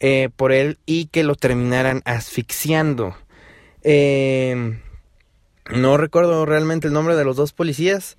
eh, 0.00 0.28
por 0.36 0.52
él 0.52 0.78
y 0.86 1.06
que 1.06 1.24
lo 1.24 1.34
terminaran 1.34 2.02
asfixiando. 2.04 3.16
Eh, 3.82 4.78
no 5.70 5.96
recuerdo 5.96 6.46
realmente 6.46 6.88
el 6.88 6.92
nombre 6.92 7.16
de 7.16 7.24
los 7.24 7.36
dos 7.36 7.52
policías, 7.52 8.16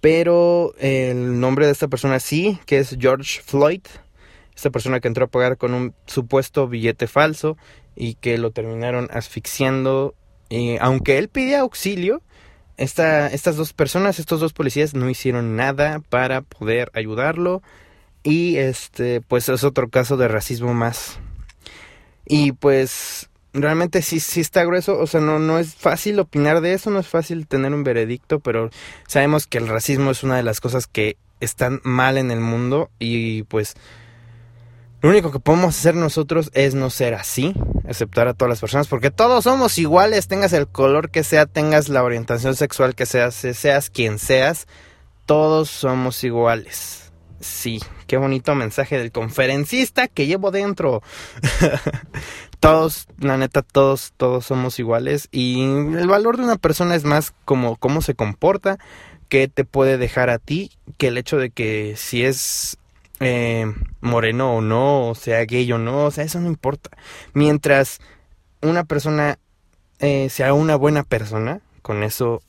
pero 0.00 0.74
el 0.78 1.40
nombre 1.40 1.66
de 1.66 1.72
esta 1.72 1.88
persona 1.88 2.20
sí, 2.20 2.58
que 2.66 2.78
es 2.78 2.96
George 2.98 3.40
Floyd. 3.42 3.82
Esta 4.54 4.70
persona 4.70 5.00
que 5.00 5.08
entró 5.08 5.24
a 5.24 5.30
pagar 5.30 5.56
con 5.56 5.72
un 5.72 5.94
supuesto 6.06 6.68
billete 6.68 7.06
falso 7.06 7.56
y 7.96 8.14
que 8.14 8.36
lo 8.36 8.50
terminaron 8.50 9.08
asfixiando. 9.10 10.14
Y 10.50 10.76
aunque 10.78 11.16
él 11.18 11.28
pide 11.28 11.56
auxilio, 11.56 12.22
esta, 12.76 13.28
estas 13.28 13.56
dos 13.56 13.72
personas, 13.72 14.18
estos 14.18 14.40
dos 14.40 14.52
policías 14.52 14.94
no 14.94 15.08
hicieron 15.08 15.56
nada 15.56 16.00
para 16.00 16.42
poder 16.42 16.90
ayudarlo. 16.94 17.62
Y 18.22 18.56
este, 18.56 19.22
pues 19.22 19.48
es 19.48 19.64
otro 19.64 19.88
caso 19.88 20.18
de 20.18 20.28
racismo 20.28 20.74
más. 20.74 21.18
Y 22.26 22.52
pues 22.52 23.29
realmente 23.52 24.02
sí, 24.02 24.20
sí 24.20 24.40
está 24.40 24.64
grueso, 24.64 24.98
o 24.98 25.06
sea, 25.06 25.20
no, 25.20 25.38
no 25.38 25.58
es 25.58 25.74
fácil 25.74 26.18
opinar 26.20 26.60
de 26.60 26.74
eso, 26.74 26.90
no 26.90 26.98
es 27.00 27.08
fácil 27.08 27.46
tener 27.46 27.72
un 27.74 27.84
veredicto, 27.84 28.40
pero 28.40 28.70
sabemos 29.06 29.46
que 29.46 29.58
el 29.58 29.68
racismo 29.68 30.10
es 30.10 30.22
una 30.22 30.36
de 30.36 30.42
las 30.42 30.60
cosas 30.60 30.86
que 30.86 31.16
están 31.40 31.80
mal 31.82 32.18
en 32.18 32.30
el 32.30 32.40
mundo 32.40 32.90
y 32.98 33.44
pues 33.44 33.74
lo 35.02 35.08
único 35.08 35.32
que 35.32 35.40
podemos 35.40 35.78
hacer 35.78 35.94
nosotros 35.94 36.50
es 36.52 36.74
no 36.74 36.90
ser 36.90 37.14
así, 37.14 37.54
aceptar 37.88 38.28
a 38.28 38.34
todas 38.34 38.50
las 38.50 38.60
personas, 38.60 38.86
porque 38.86 39.10
todos 39.10 39.44
somos 39.44 39.78
iguales, 39.78 40.28
tengas 40.28 40.52
el 40.52 40.68
color 40.68 41.10
que 41.10 41.24
sea, 41.24 41.46
tengas 41.46 41.88
la 41.88 42.02
orientación 42.02 42.54
sexual 42.54 42.94
que 42.94 43.06
seas, 43.06 43.34
seas 43.34 43.88
quien 43.88 44.18
seas, 44.18 44.66
todos 45.24 45.70
somos 45.70 46.22
iguales. 46.22 47.12
Sí, 47.40 47.80
qué 48.06 48.18
bonito 48.18 48.54
mensaje 48.54 48.98
del 48.98 49.10
conferencista 49.10 50.06
que 50.06 50.26
llevo 50.26 50.50
dentro. 50.50 51.02
todos, 52.60 53.08
la 53.18 53.38
neta, 53.38 53.62
todos, 53.62 54.12
todos 54.16 54.46
somos 54.46 54.78
iguales 54.78 55.28
y 55.32 55.62
el 55.62 56.06
valor 56.06 56.36
de 56.36 56.44
una 56.44 56.56
persona 56.56 56.94
es 56.94 57.04
más 57.04 57.32
como 57.44 57.76
cómo 57.76 58.02
se 58.02 58.14
comporta, 58.14 58.78
qué 59.28 59.48
te 59.48 59.64
puede 59.64 59.96
dejar 59.96 60.28
a 60.28 60.38
ti, 60.38 60.70
que 60.98 61.08
el 61.08 61.18
hecho 61.18 61.38
de 61.38 61.50
que 61.50 61.94
si 61.96 62.22
es 62.22 62.76
eh, 63.18 63.66
moreno 64.00 64.56
o 64.56 64.60
no, 64.60 65.08
o 65.08 65.14
sea 65.14 65.44
gay 65.46 65.70
o 65.72 65.78
no, 65.78 66.04
o 66.04 66.10
sea, 66.10 66.24
eso 66.24 66.38
no 66.38 66.48
importa. 66.48 66.90
Mientras 67.32 67.98
una 68.60 68.84
persona 68.84 69.38
eh, 69.98 70.28
sea 70.28 70.52
una 70.52 70.76
buena 70.76 71.02
persona, 71.02 71.60
con 71.80 72.02
eso 72.02 72.42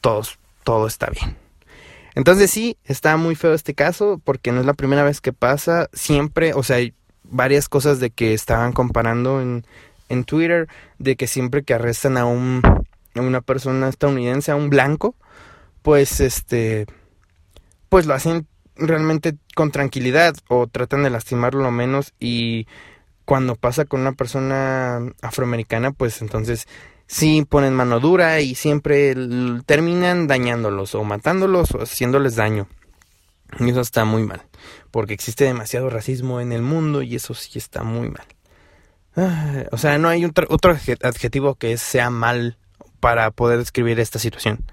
todos, 0.00 0.38
todo 0.64 0.88
está 0.88 1.10
bien. 1.10 1.36
Entonces 2.16 2.50
sí, 2.50 2.76
está 2.84 3.16
muy 3.16 3.36
feo 3.36 3.54
este 3.54 3.74
caso 3.74 4.20
porque 4.24 4.50
no 4.50 4.58
es 4.58 4.66
la 4.66 4.74
primera 4.74 5.04
vez 5.04 5.20
que 5.20 5.32
pasa. 5.32 5.88
Siempre, 5.92 6.52
o 6.54 6.64
sea, 6.64 6.78
varias 7.28 7.68
cosas 7.68 8.00
de 8.00 8.10
que 8.10 8.34
estaban 8.34 8.72
comparando 8.72 9.40
en, 9.40 9.64
en 10.08 10.24
Twitter, 10.24 10.68
de 10.98 11.16
que 11.16 11.26
siempre 11.26 11.62
que 11.62 11.74
arrestan 11.74 12.16
a, 12.16 12.24
un, 12.24 12.62
a 13.14 13.20
una 13.20 13.40
persona 13.40 13.88
estadounidense, 13.88 14.50
a 14.50 14.56
un 14.56 14.70
blanco, 14.70 15.14
pues 15.82 16.20
este, 16.20 16.86
pues 17.88 18.06
lo 18.06 18.14
hacen 18.14 18.46
realmente 18.76 19.36
con 19.54 19.70
tranquilidad 19.70 20.34
o 20.48 20.66
tratan 20.66 21.02
de 21.02 21.10
lastimarlo 21.10 21.62
lo 21.62 21.70
menos 21.70 22.14
y 22.20 22.66
cuando 23.24 23.56
pasa 23.56 23.84
con 23.84 24.00
una 24.00 24.12
persona 24.12 25.00
afroamericana, 25.20 25.90
pues 25.92 26.22
entonces 26.22 26.66
sí 27.06 27.44
ponen 27.48 27.74
mano 27.74 28.00
dura 28.00 28.40
y 28.40 28.54
siempre 28.54 29.14
terminan 29.66 30.26
dañándolos 30.26 30.94
o 30.94 31.04
matándolos 31.04 31.72
o 31.72 31.82
haciéndoles 31.82 32.36
daño. 32.36 32.68
Eso 33.58 33.80
está 33.80 34.04
muy 34.04 34.22
mal, 34.22 34.42
porque 34.90 35.14
existe 35.14 35.44
demasiado 35.44 35.88
racismo 35.90 36.40
en 36.40 36.52
el 36.52 36.62
mundo 36.62 37.02
y 37.02 37.16
eso 37.16 37.34
sí 37.34 37.58
está 37.58 37.82
muy 37.82 38.10
mal. 38.10 38.26
Ah, 39.16 39.64
o 39.72 39.78
sea, 39.78 39.98
no 39.98 40.08
hay 40.08 40.24
otro, 40.24 40.46
adjetivo 41.02 41.54
que 41.56 41.76
sea 41.76 42.10
mal 42.10 42.56
para 43.00 43.30
poder 43.30 43.58
describir 43.58 43.98
esta 43.98 44.18
situación. 44.18 44.64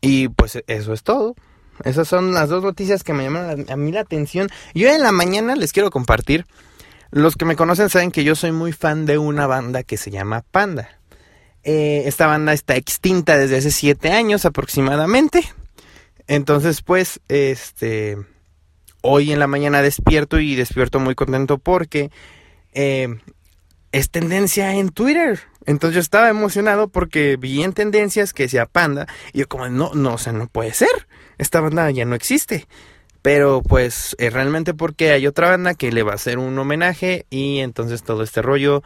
Y 0.00 0.28
pues 0.28 0.58
eso 0.66 0.92
es 0.92 1.02
todo. 1.02 1.36
Esas 1.84 2.08
son 2.08 2.34
las 2.34 2.48
dos 2.48 2.64
noticias 2.64 3.04
que 3.04 3.12
me 3.12 3.24
llaman 3.24 3.66
a 3.68 3.76
mí 3.76 3.92
la 3.92 4.00
atención. 4.00 4.48
Yo 4.74 4.88
en 4.88 5.02
la 5.02 5.12
mañana 5.12 5.54
les 5.54 5.72
quiero 5.72 5.90
compartir. 5.90 6.46
Los 7.10 7.36
que 7.36 7.44
me 7.44 7.56
conocen 7.56 7.90
saben 7.90 8.10
que 8.10 8.24
yo 8.24 8.34
soy 8.34 8.52
muy 8.52 8.72
fan 8.72 9.06
de 9.06 9.18
una 9.18 9.46
banda 9.46 9.82
que 9.82 9.96
se 9.96 10.10
llama 10.10 10.44
Panda. 10.50 10.88
Eh, 11.62 12.02
esta 12.06 12.26
banda 12.26 12.52
está 12.52 12.74
extinta 12.74 13.36
desde 13.36 13.58
hace 13.58 13.70
siete 13.70 14.10
años 14.10 14.44
aproximadamente. 14.44 15.44
Entonces, 16.26 16.82
pues, 16.82 17.20
este, 17.28 18.16
hoy 19.02 19.32
en 19.32 19.38
la 19.38 19.46
mañana 19.46 19.82
despierto 19.82 20.40
y 20.40 20.54
despierto 20.54 21.00
muy 21.00 21.14
contento 21.14 21.58
porque 21.58 22.10
eh, 22.72 23.08
es 23.92 24.10
tendencia 24.10 24.74
en 24.74 24.88
Twitter. 24.88 25.40
Entonces 25.66 25.94
yo 25.94 26.00
estaba 26.00 26.28
emocionado 26.28 26.88
porque 26.88 27.36
vi 27.36 27.62
en 27.62 27.72
tendencias 27.72 28.32
que 28.32 28.44
decía 28.44 28.66
Panda 28.66 29.06
y 29.32 29.40
yo 29.40 29.48
como 29.48 29.68
no, 29.68 29.92
no, 29.94 30.14
o 30.14 30.18
sea, 30.18 30.32
no 30.32 30.48
puede 30.48 30.72
ser. 30.72 31.06
Esta 31.38 31.60
banda 31.60 31.90
ya 31.90 32.04
no 32.04 32.14
existe. 32.14 32.66
Pero 33.20 33.62
pues 33.62 34.16
es 34.18 34.32
realmente 34.32 34.74
porque 34.74 35.12
hay 35.12 35.26
otra 35.28 35.50
banda 35.50 35.74
que 35.74 35.92
le 35.92 36.02
va 36.02 36.12
a 36.12 36.16
hacer 36.16 36.38
un 36.38 36.58
homenaje 36.58 37.26
y 37.30 37.58
entonces 37.58 38.02
todo 38.02 38.24
este 38.24 38.42
rollo 38.42 38.82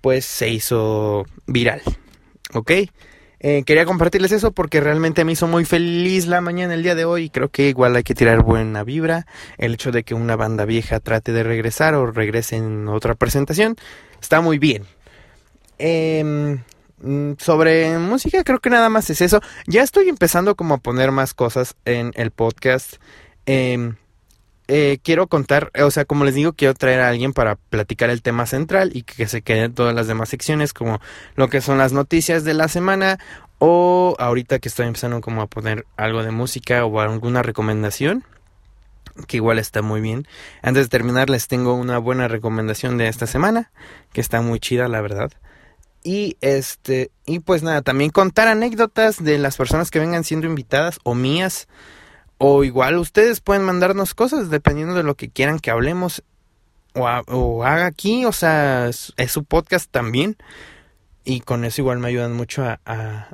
pues 0.00 0.24
se 0.24 0.48
hizo 0.48 1.24
viral. 1.46 1.82
¿Ok? 2.52 2.72
Eh, 3.40 3.64
quería 3.64 3.84
compartirles 3.84 4.32
eso 4.32 4.52
porque 4.52 4.80
realmente 4.80 5.24
me 5.24 5.32
hizo 5.32 5.46
muy 5.46 5.64
feliz 5.64 6.26
la 6.26 6.40
mañana 6.40 6.74
el 6.74 6.82
día 6.82 6.94
de 6.94 7.04
hoy. 7.04 7.30
Creo 7.30 7.48
que 7.48 7.68
igual 7.68 7.96
hay 7.96 8.02
que 8.02 8.14
tirar 8.14 8.42
buena 8.42 8.82
vibra. 8.82 9.26
El 9.58 9.74
hecho 9.74 9.92
de 9.92 10.04
que 10.04 10.14
una 10.14 10.36
banda 10.36 10.64
vieja 10.64 11.00
trate 11.00 11.32
de 11.32 11.42
regresar 11.42 11.94
o 11.94 12.10
regrese 12.10 12.56
en 12.56 12.88
otra 12.88 13.14
presentación 13.14 13.76
está 14.20 14.40
muy 14.40 14.58
bien. 14.58 14.84
Em, 15.78 16.62
mm, 17.02 17.32
sobre 17.38 17.98
música 17.98 18.42
creo 18.44 18.60
que 18.60 18.70
nada 18.70 18.88
más 18.88 19.10
es 19.10 19.20
eso. 19.20 19.40
Ya 19.66 19.82
estoy 19.82 20.08
empezando 20.08 20.54
como 20.56 20.74
a 20.74 20.78
poner 20.78 21.12
más 21.12 21.34
cosas 21.34 21.76
en 21.84 22.12
el 22.14 22.30
podcast. 22.30 22.94
Em, 23.44 23.96
eh, 24.68 24.98
quiero 25.02 25.26
contar, 25.28 25.70
o 25.80 25.90
sea, 25.90 26.04
como 26.04 26.24
les 26.24 26.34
digo, 26.34 26.52
quiero 26.52 26.74
traer 26.74 27.00
a 27.00 27.08
alguien 27.08 27.32
para 27.32 27.56
platicar 27.56 28.10
el 28.10 28.22
tema 28.22 28.46
central 28.46 28.90
y 28.94 29.02
que 29.02 29.26
se 29.28 29.42
queden 29.42 29.74
todas 29.74 29.94
las 29.94 30.06
demás 30.06 30.28
secciones, 30.28 30.72
como 30.72 31.00
lo 31.34 31.48
que 31.48 31.60
son 31.60 31.78
las 31.78 31.92
noticias 31.92 32.44
de 32.44 32.54
la 32.54 32.68
semana, 32.68 33.18
o 33.58 34.16
ahorita 34.18 34.58
que 34.58 34.68
estoy 34.68 34.86
empezando 34.86 35.20
como 35.20 35.42
a 35.42 35.46
poner 35.46 35.86
algo 35.96 36.22
de 36.22 36.30
música 36.30 36.84
o 36.84 37.00
alguna 37.00 37.42
recomendación 37.42 38.24
que 39.26 39.38
igual 39.38 39.58
está 39.58 39.82
muy 39.82 40.00
bien. 40.00 40.26
Antes 40.62 40.84
de 40.84 40.88
terminar 40.88 41.30
les 41.30 41.48
tengo 41.48 41.74
una 41.74 41.98
buena 41.98 42.28
recomendación 42.28 42.98
de 42.98 43.08
esta 43.08 43.26
semana, 43.26 43.70
que 44.12 44.20
está 44.20 44.42
muy 44.42 44.60
chida 44.60 44.88
la 44.88 45.00
verdad. 45.00 45.32
Y 46.02 46.36
este, 46.40 47.10
y 47.24 47.40
pues 47.40 47.62
nada, 47.62 47.82
también 47.82 48.10
contar 48.10 48.46
anécdotas 48.46 49.22
de 49.22 49.38
las 49.38 49.56
personas 49.56 49.90
que 49.90 49.98
vengan 49.98 50.24
siendo 50.24 50.46
invitadas 50.46 50.98
o 51.02 51.14
mías. 51.14 51.66
O 52.38 52.64
igual 52.64 52.98
ustedes 52.98 53.40
pueden 53.40 53.64
mandarnos 53.64 54.14
cosas 54.14 54.50
dependiendo 54.50 54.94
de 54.94 55.02
lo 55.02 55.14
que 55.14 55.30
quieran 55.30 55.58
que 55.58 55.70
hablemos 55.70 56.22
o, 56.94 57.64
haga 57.64 57.86
aquí. 57.86 58.24
O 58.24 58.32
sea, 58.32 58.88
es, 58.88 59.14
su 59.28 59.44
podcast 59.44 59.90
también. 59.90 60.36
Y 61.24 61.40
con 61.40 61.64
eso 61.64 61.80
igual 61.80 61.98
me 61.98 62.08
ayudan 62.08 62.34
mucho 62.34 62.64
a, 62.64 63.28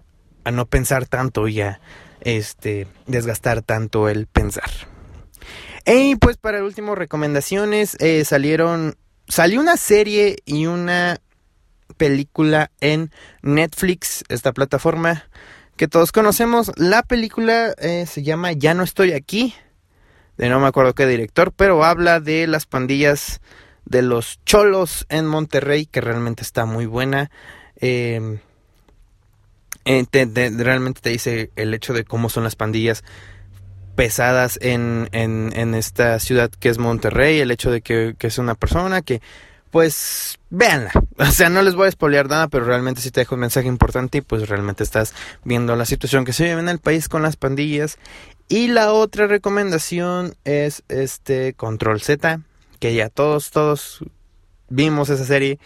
no 0.51 0.67
pensar 0.67 1.07
tanto 1.07 1.49
y 1.49 1.61
a 1.61 1.81
este, 2.21 2.87
desgastar 3.07 3.63
tanto 3.63 4.09
el 4.09 4.27
pensar. 4.27 4.71
Y 5.85 6.17
pues 6.17 6.37
para 6.37 6.59
el 6.59 6.65
último 6.65 6.95
recomendaciones 6.95 7.97
eh, 8.01 8.25
salieron 8.25 8.97
salió 9.33 9.61
una 9.61 9.77
serie 9.77 10.37
y 10.45 10.67
una 10.67 11.21
película 11.97 12.71
en 12.81 13.11
Netflix, 13.43 14.25
esta 14.29 14.53
plataforma 14.53 15.25
que 15.77 15.89
todos 15.89 16.13
conocemos. 16.13 16.73
La 16.77 17.03
película 17.03 17.75
eh, 17.79 18.07
se 18.07 18.23
llama 18.23 18.53
Ya 18.53 18.75
no 18.75 18.83
estoy 18.83 19.13
aquí, 19.13 19.55
de 20.37 20.49
no 20.49 20.61
me 20.61 20.67
acuerdo 20.67 20.95
qué 20.95 21.07
director, 21.07 21.53
pero 21.53 21.85
habla 21.85 22.21
de 22.21 22.47
las 22.47 22.67
pandillas 22.67 23.41
de 23.85 24.03
los 24.03 24.41
cholos 24.45 25.07
en 25.09 25.27
Monterrey, 25.27 25.87
que 25.87 26.01
realmente 26.01 26.43
está 26.43 26.65
muy 26.67 26.87
buena. 26.87 27.31
Em, 27.77 28.39
eh, 29.85 30.07
realmente 30.57 31.01
te 31.01 31.11
dice 31.11 31.51
el 31.57 31.75
hecho 31.75 31.93
de 31.93 32.05
cómo 32.05 32.29
son 32.29 32.45
las 32.45 32.55
pandillas 32.55 33.03
pesadas 33.97 34.59
en, 34.63 35.09
en, 35.13 35.75
esta 35.75 36.19
ciudad 36.19 36.51
que 36.51 36.69
es 36.69 36.79
Monterrey, 36.79 37.41
el 37.41 37.51
hecho 37.51 37.71
de 37.71 37.83
que, 37.83 38.15
es 38.19 38.39
una 38.39 38.55
persona 38.55 39.03
que, 39.03 39.21
pues, 39.73 40.39
véanla. 40.51 40.93
O 41.19 41.27
sea, 41.27 41.49
no 41.49 41.63
les 41.63 41.75
voy 41.77 41.87
a 41.87 41.91
spoilear 41.91 42.29
nada, 42.29 42.49
pero 42.49 42.65
realmente 42.65 43.01
sí 43.01 43.11
te 43.11 43.21
dejo 43.21 43.37
un 43.37 43.43
mensaje 43.43 43.69
importante 43.69 44.19
y 44.19 44.21
pues 44.23 44.49
realmente 44.49 44.83
estás 44.83 45.15
viendo 45.45 45.77
la 45.77 45.85
situación 45.85 46.25
que 46.25 46.33
se 46.33 46.45
vive 46.45 46.59
en 46.59 46.69
el 46.69 46.81
país 46.81 47.09
con 47.09 47.23
las 47.23 47.37
pandillas. 47.37 47.99
Y 48.49 48.69
la 48.69 48.93
otra 48.93 49.29
recomendación 49.29 50.35
es 50.45 50.83
este 50.89 51.55
Control 51.55 52.01
Z, 52.01 52.41
que 52.81 52.95
ya 52.95 53.09
todos, 53.09 53.51
todos 53.51 54.05
vimos 54.69 55.11
esa 55.11 55.25
serie. 55.25 55.59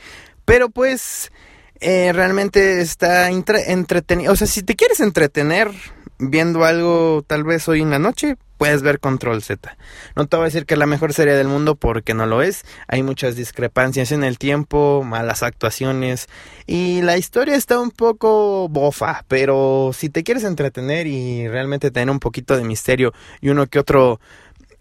Pero 0.45 0.71
pues... 0.71 1.31
Eh, 1.79 2.11
realmente 2.15 2.81
está 2.81 3.29
entretenido. 3.31 4.33
O 4.33 4.37
sea, 4.37 4.47
si 4.47 4.63
te 4.63 4.77
quieres 4.77 5.01
entretener 5.01 5.71
viendo 6.19 6.65
algo 6.65 7.23
tal 7.27 7.45
vez 7.45 7.69
hoy 7.69 7.83
en 7.83 7.91
la 7.91 7.99
noche, 7.99 8.37
puedes 8.57 8.83
ver 8.83 9.01
Control 9.01 9.43
Z. 9.43 9.77
No 10.15 10.27
te 10.27 10.37
voy 10.37 10.45
a 10.45 10.47
decir 10.47 10.67
que 10.67 10.75
es 10.75 10.79
la 10.79 10.87
mejor 10.87 11.13
serie 11.13 11.35
del 11.35 11.49
mundo 11.49 11.77
porque 11.77 12.15
no 12.15 12.27
lo 12.27 12.43
es. 12.43 12.65
Hay 12.89 13.03
muchas 13.03 13.37
discrepancias 13.37 14.13
en 14.13 14.25
el 14.25 14.39
tiempo, 14.39 15.03
malas 15.05 15.43
actuaciones 15.43 16.29
y 16.67 17.03
la 17.03 17.17
historia 17.17 17.57
está 17.57 17.79
un 17.79 17.91
poco 17.91 18.69
bofa, 18.69 19.25
pero 19.29 19.91
si 19.93 20.09
te 20.09 20.25
quieres 20.25 20.45
entretener 20.45 21.07
y 21.07 21.49
realmente 21.49 21.91
tener 21.91 22.11
un 22.11 22.21
poquito 22.21 22.57
de 22.57 22.65
misterio 22.65 23.13
y 23.41 23.51
uno 23.51 23.67
que 23.67 23.79
otro 23.79 24.21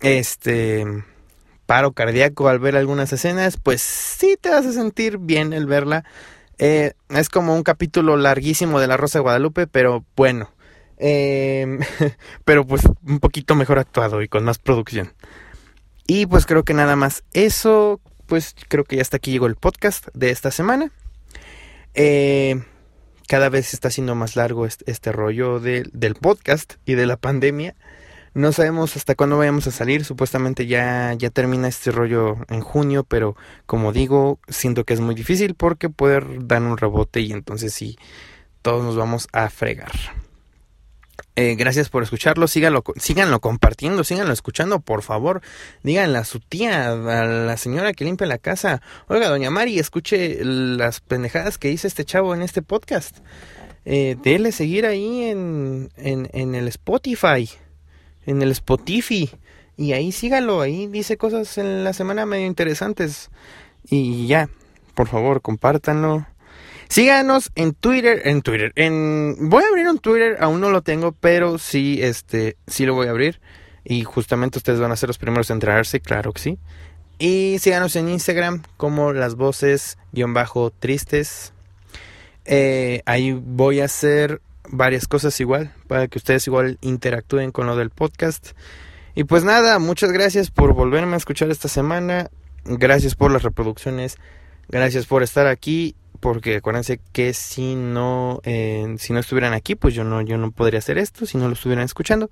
este 0.02 0.86
paro 1.66 1.94
cardíaco 1.94 2.48
al 2.48 2.60
ver 2.60 2.76
algunas 2.76 3.12
escenas, 3.12 3.58
pues 3.58 3.82
sí 3.82 4.38
te 4.40 4.50
vas 4.50 4.66
a 4.66 4.74
sentir 4.74 5.18
bien 5.18 5.54
el 5.54 5.66
verla. 5.66 6.06
Eh, 6.58 6.94
es 7.10 7.30
como 7.30 7.54
un 7.56 7.64
capítulo 7.64 8.16
larguísimo 8.16 8.80
de 8.80 8.88
La 8.88 8.98
Rosa 8.98 9.20
de 9.20 9.24
Guadalupe, 9.24 9.68
pero 9.68 10.06
bueno, 10.16 10.52
eh, 10.98 11.80
pero 12.46 12.66
pues 12.66 12.84
un 13.06 13.20
poquito 13.20 13.56
mejor 13.56 13.80
actuado 13.80 14.22
y 14.22 14.28
con 14.28 14.44
más 14.44 14.60
producción. 14.60 15.14
Y 16.08 16.26
pues 16.26 16.46
creo 16.46 16.64
que 16.64 16.74
nada 16.74 16.96
más 16.96 17.24
eso. 17.34 18.00
Pues 18.28 18.56
creo 18.70 18.84
que 18.84 18.96
ya 18.96 19.04
hasta 19.04 19.18
aquí 19.18 19.32
llegó 19.32 19.46
el 19.46 19.56
podcast 19.56 20.08
de 20.14 20.32
esta 20.32 20.52
semana. 20.52 20.92
Eh, 21.94 22.64
cada 23.28 23.50
vez 23.50 23.74
está 23.74 23.90
siendo 23.90 24.16
más 24.16 24.36
largo 24.36 24.66
este, 24.66 25.12
rollo 25.12 25.60
del 25.60 26.16
podcast 26.20 26.76
y 26.86 26.96
de 26.96 27.06
la 27.06 27.18
pandemia. 27.18 27.76
No 28.34 28.52
sabemos 28.52 28.98
hasta 28.98 29.16
cuándo 29.16 29.38
vayamos 29.38 29.66
a 29.68 29.72
salir. 29.72 30.04
Supuestamente 30.04 30.68
ya, 30.68 31.14
ya 31.14 31.30
termina 31.30 31.68
este 31.68 31.92
rollo 31.92 32.38
en 32.50 32.62
junio, 32.62 33.04
pero 33.04 33.36
como 33.66 33.94
digo, 33.94 34.40
siento 34.48 34.84
que 34.84 34.94
es 34.94 35.00
muy 35.00 35.16
difícil 35.16 35.56
porque 35.56 35.90
poder 35.90 36.46
dar 36.46 36.62
un 36.62 36.78
rebote 36.78 37.22
y 37.22 37.32
entonces 37.32 37.74
sí, 37.74 37.98
todos 38.62 38.84
nos 38.84 38.96
vamos 38.96 39.28
a 39.32 39.50
fregar. 39.50 39.92
Eh, 41.38 41.56
gracias 41.56 41.90
por 41.90 42.02
escucharlo, 42.02 42.48
síganlo, 42.48 42.82
compartiendo, 43.42 44.04
síganlo 44.06 44.32
escuchando, 44.32 44.80
por 44.80 45.02
favor. 45.02 45.42
Díganle 45.84 46.18
a 46.18 46.24
su 46.24 46.40
tía, 46.40 46.92
a 46.92 47.26
la 47.26 47.58
señora 47.58 47.94
que 47.94 48.06
limpia 48.06 48.26
la 48.26 48.38
casa. 48.38 48.82
Oiga, 49.08 49.28
doña 49.28 49.50
Mari, 49.50 49.78
escuche 49.78 50.40
las 50.44 51.02
pendejadas 51.02 51.58
que 51.58 51.68
dice 51.68 51.88
este 51.88 52.06
chavo 52.06 52.34
en 52.34 52.42
este 52.42 52.62
podcast. 52.62 53.18
Eh, 53.84 54.16
dele 54.24 54.52
seguir 54.52 54.86
ahí 54.86 55.24
en, 55.26 55.92
en, 55.98 56.30
en 56.32 56.56
el 56.56 56.70
Spotify, 56.70 57.50
en 58.26 58.42
el 58.42 58.52
Spotify. 58.52 59.30
Y 59.78 59.92
ahí 59.92 60.14
sígalo, 60.14 60.62
ahí 60.62 60.88
dice 60.88 61.18
cosas 61.18 61.58
en 61.58 61.84
la 61.84 61.92
semana 61.92 62.26
medio 62.26 62.48
interesantes. 62.48 63.30
Y 63.84 64.28
ya, 64.28 64.50
por 64.94 65.10
favor, 65.10 65.42
compártanlo 65.42 66.26
Síganos 66.88 67.52
en 67.56 67.74
Twitter, 67.74 68.22
en 68.26 68.42
Twitter, 68.42 68.72
en 68.76 69.50
voy 69.50 69.64
a 69.64 69.68
abrir 69.68 69.88
un 69.88 70.00
Twitter, 70.00 70.38
aún 70.40 70.62
no 70.62 70.70
lo 70.70 70.82
tengo, 70.82 71.14
pero 71.14 71.58
sí 71.58 72.00
este 72.02 72.58
sí 72.68 72.86
lo 72.86 72.94
voy 72.94 73.08
a 73.08 73.12
abrir 73.12 73.40
y 73.84 74.04
justamente 74.04 74.58
ustedes 74.58 74.80
van 74.80 74.92
a 74.92 74.96
ser 74.96 75.10
los 75.10 75.18
primeros 75.18 75.50
en 75.50 75.56
enterarse, 75.56 76.00
claro 76.00 76.34
que 76.34 76.42
sí. 76.42 76.60
Y 77.18 77.58
síganos 77.60 77.96
en 77.96 78.10
Instagram 78.10 78.64
como 78.78 79.14
las 79.14 79.36
voces 79.36 79.98
guion 80.12 80.34
bajo 80.34 80.72
tristes. 80.72 81.54
Eh, 82.46 83.02
ahí 83.06 83.32
voy 83.32 83.80
a 83.80 83.86
hacer 83.86 84.42
varias 84.70 85.08
cosas 85.08 85.40
igual 85.40 85.74
para 85.88 86.08
que 86.08 86.18
ustedes 86.18 86.46
igual 86.48 86.78
interactúen 86.82 87.52
con 87.52 87.68
lo 87.68 87.76
del 87.76 87.90
podcast. 87.90 88.50
Y 89.14 89.24
pues 89.24 89.44
nada, 89.44 89.80
muchas 89.80 90.12
gracias 90.12 90.52
por 90.52 90.74
volverme 90.74 91.14
a 91.14 91.18
escuchar 91.18 91.50
esta 91.50 91.70
semana. 91.70 92.30
Gracias 92.66 93.16
por 93.16 93.32
las 93.32 93.44
reproducciones. 93.44 94.18
Gracias 94.68 95.06
por 95.06 95.24
estar 95.24 95.48
aquí. 95.48 95.96
Porque 96.20 96.58
acuérdense 96.58 97.00
que 97.12 97.34
si 97.34 97.76
no, 97.76 98.42
eh, 98.44 98.96
si 98.98 99.14
no 99.14 99.20
estuvieran 99.20 99.54
aquí, 99.54 99.76
pues 99.76 99.94
yo 99.94 100.04
no, 100.04 100.22
yo 100.22 100.38
no 100.38 100.52
podría 100.52 100.80
hacer 100.80 100.98
esto 100.98 101.26
si 101.26 101.38
no 101.38 101.48
lo 101.48 101.54
estuvieran 101.54 101.86
escuchando. 101.86 102.30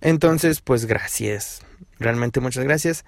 Entonces, 0.00 0.60
pues 0.60 0.86
gracias. 0.86 1.62
Realmente 1.98 2.40
muchas 2.40 2.64
gracias. 2.64 3.04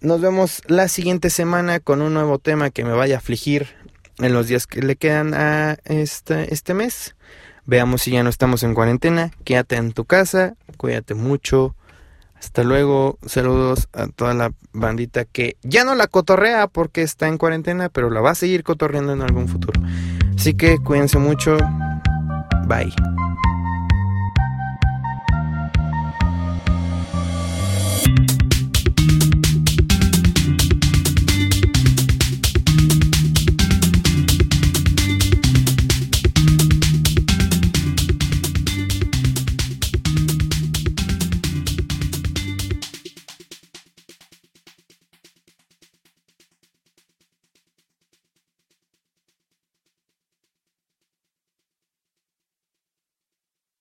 Nos 0.00 0.20
vemos 0.20 0.62
la 0.66 0.88
siguiente 0.88 1.30
semana 1.30 1.80
con 1.80 2.02
un 2.02 2.14
nuevo 2.14 2.38
tema 2.38 2.70
que 2.70 2.84
me 2.84 2.92
vaya 2.92 3.16
a 3.16 3.18
afligir 3.18 3.68
en 4.18 4.32
los 4.32 4.48
días 4.48 4.66
que 4.66 4.82
le 4.82 4.96
quedan 4.96 5.34
a 5.34 5.78
este, 5.84 6.52
este 6.52 6.74
mes. 6.74 7.16
Veamos 7.66 8.02
si 8.02 8.10
ya 8.10 8.22
no 8.22 8.28
estamos 8.28 8.62
en 8.62 8.74
cuarentena. 8.74 9.30
Quédate 9.44 9.76
en 9.76 9.92
tu 9.92 10.04
casa, 10.04 10.54
cuídate 10.76 11.14
mucho. 11.14 11.74
Hasta 12.44 12.62
luego, 12.62 13.18
saludos 13.24 13.88
a 13.94 14.06
toda 14.06 14.34
la 14.34 14.52
bandita 14.74 15.24
que 15.24 15.56
ya 15.62 15.82
no 15.82 15.94
la 15.94 16.06
cotorrea 16.06 16.66
porque 16.68 17.00
está 17.00 17.26
en 17.26 17.38
cuarentena, 17.38 17.88
pero 17.88 18.10
la 18.10 18.20
va 18.20 18.32
a 18.32 18.34
seguir 18.34 18.62
cotorreando 18.62 19.14
en 19.14 19.22
algún 19.22 19.48
futuro. 19.48 19.80
Así 20.36 20.52
que 20.52 20.76
cuídense 20.78 21.18
mucho. 21.18 21.56
Bye. 22.66 22.92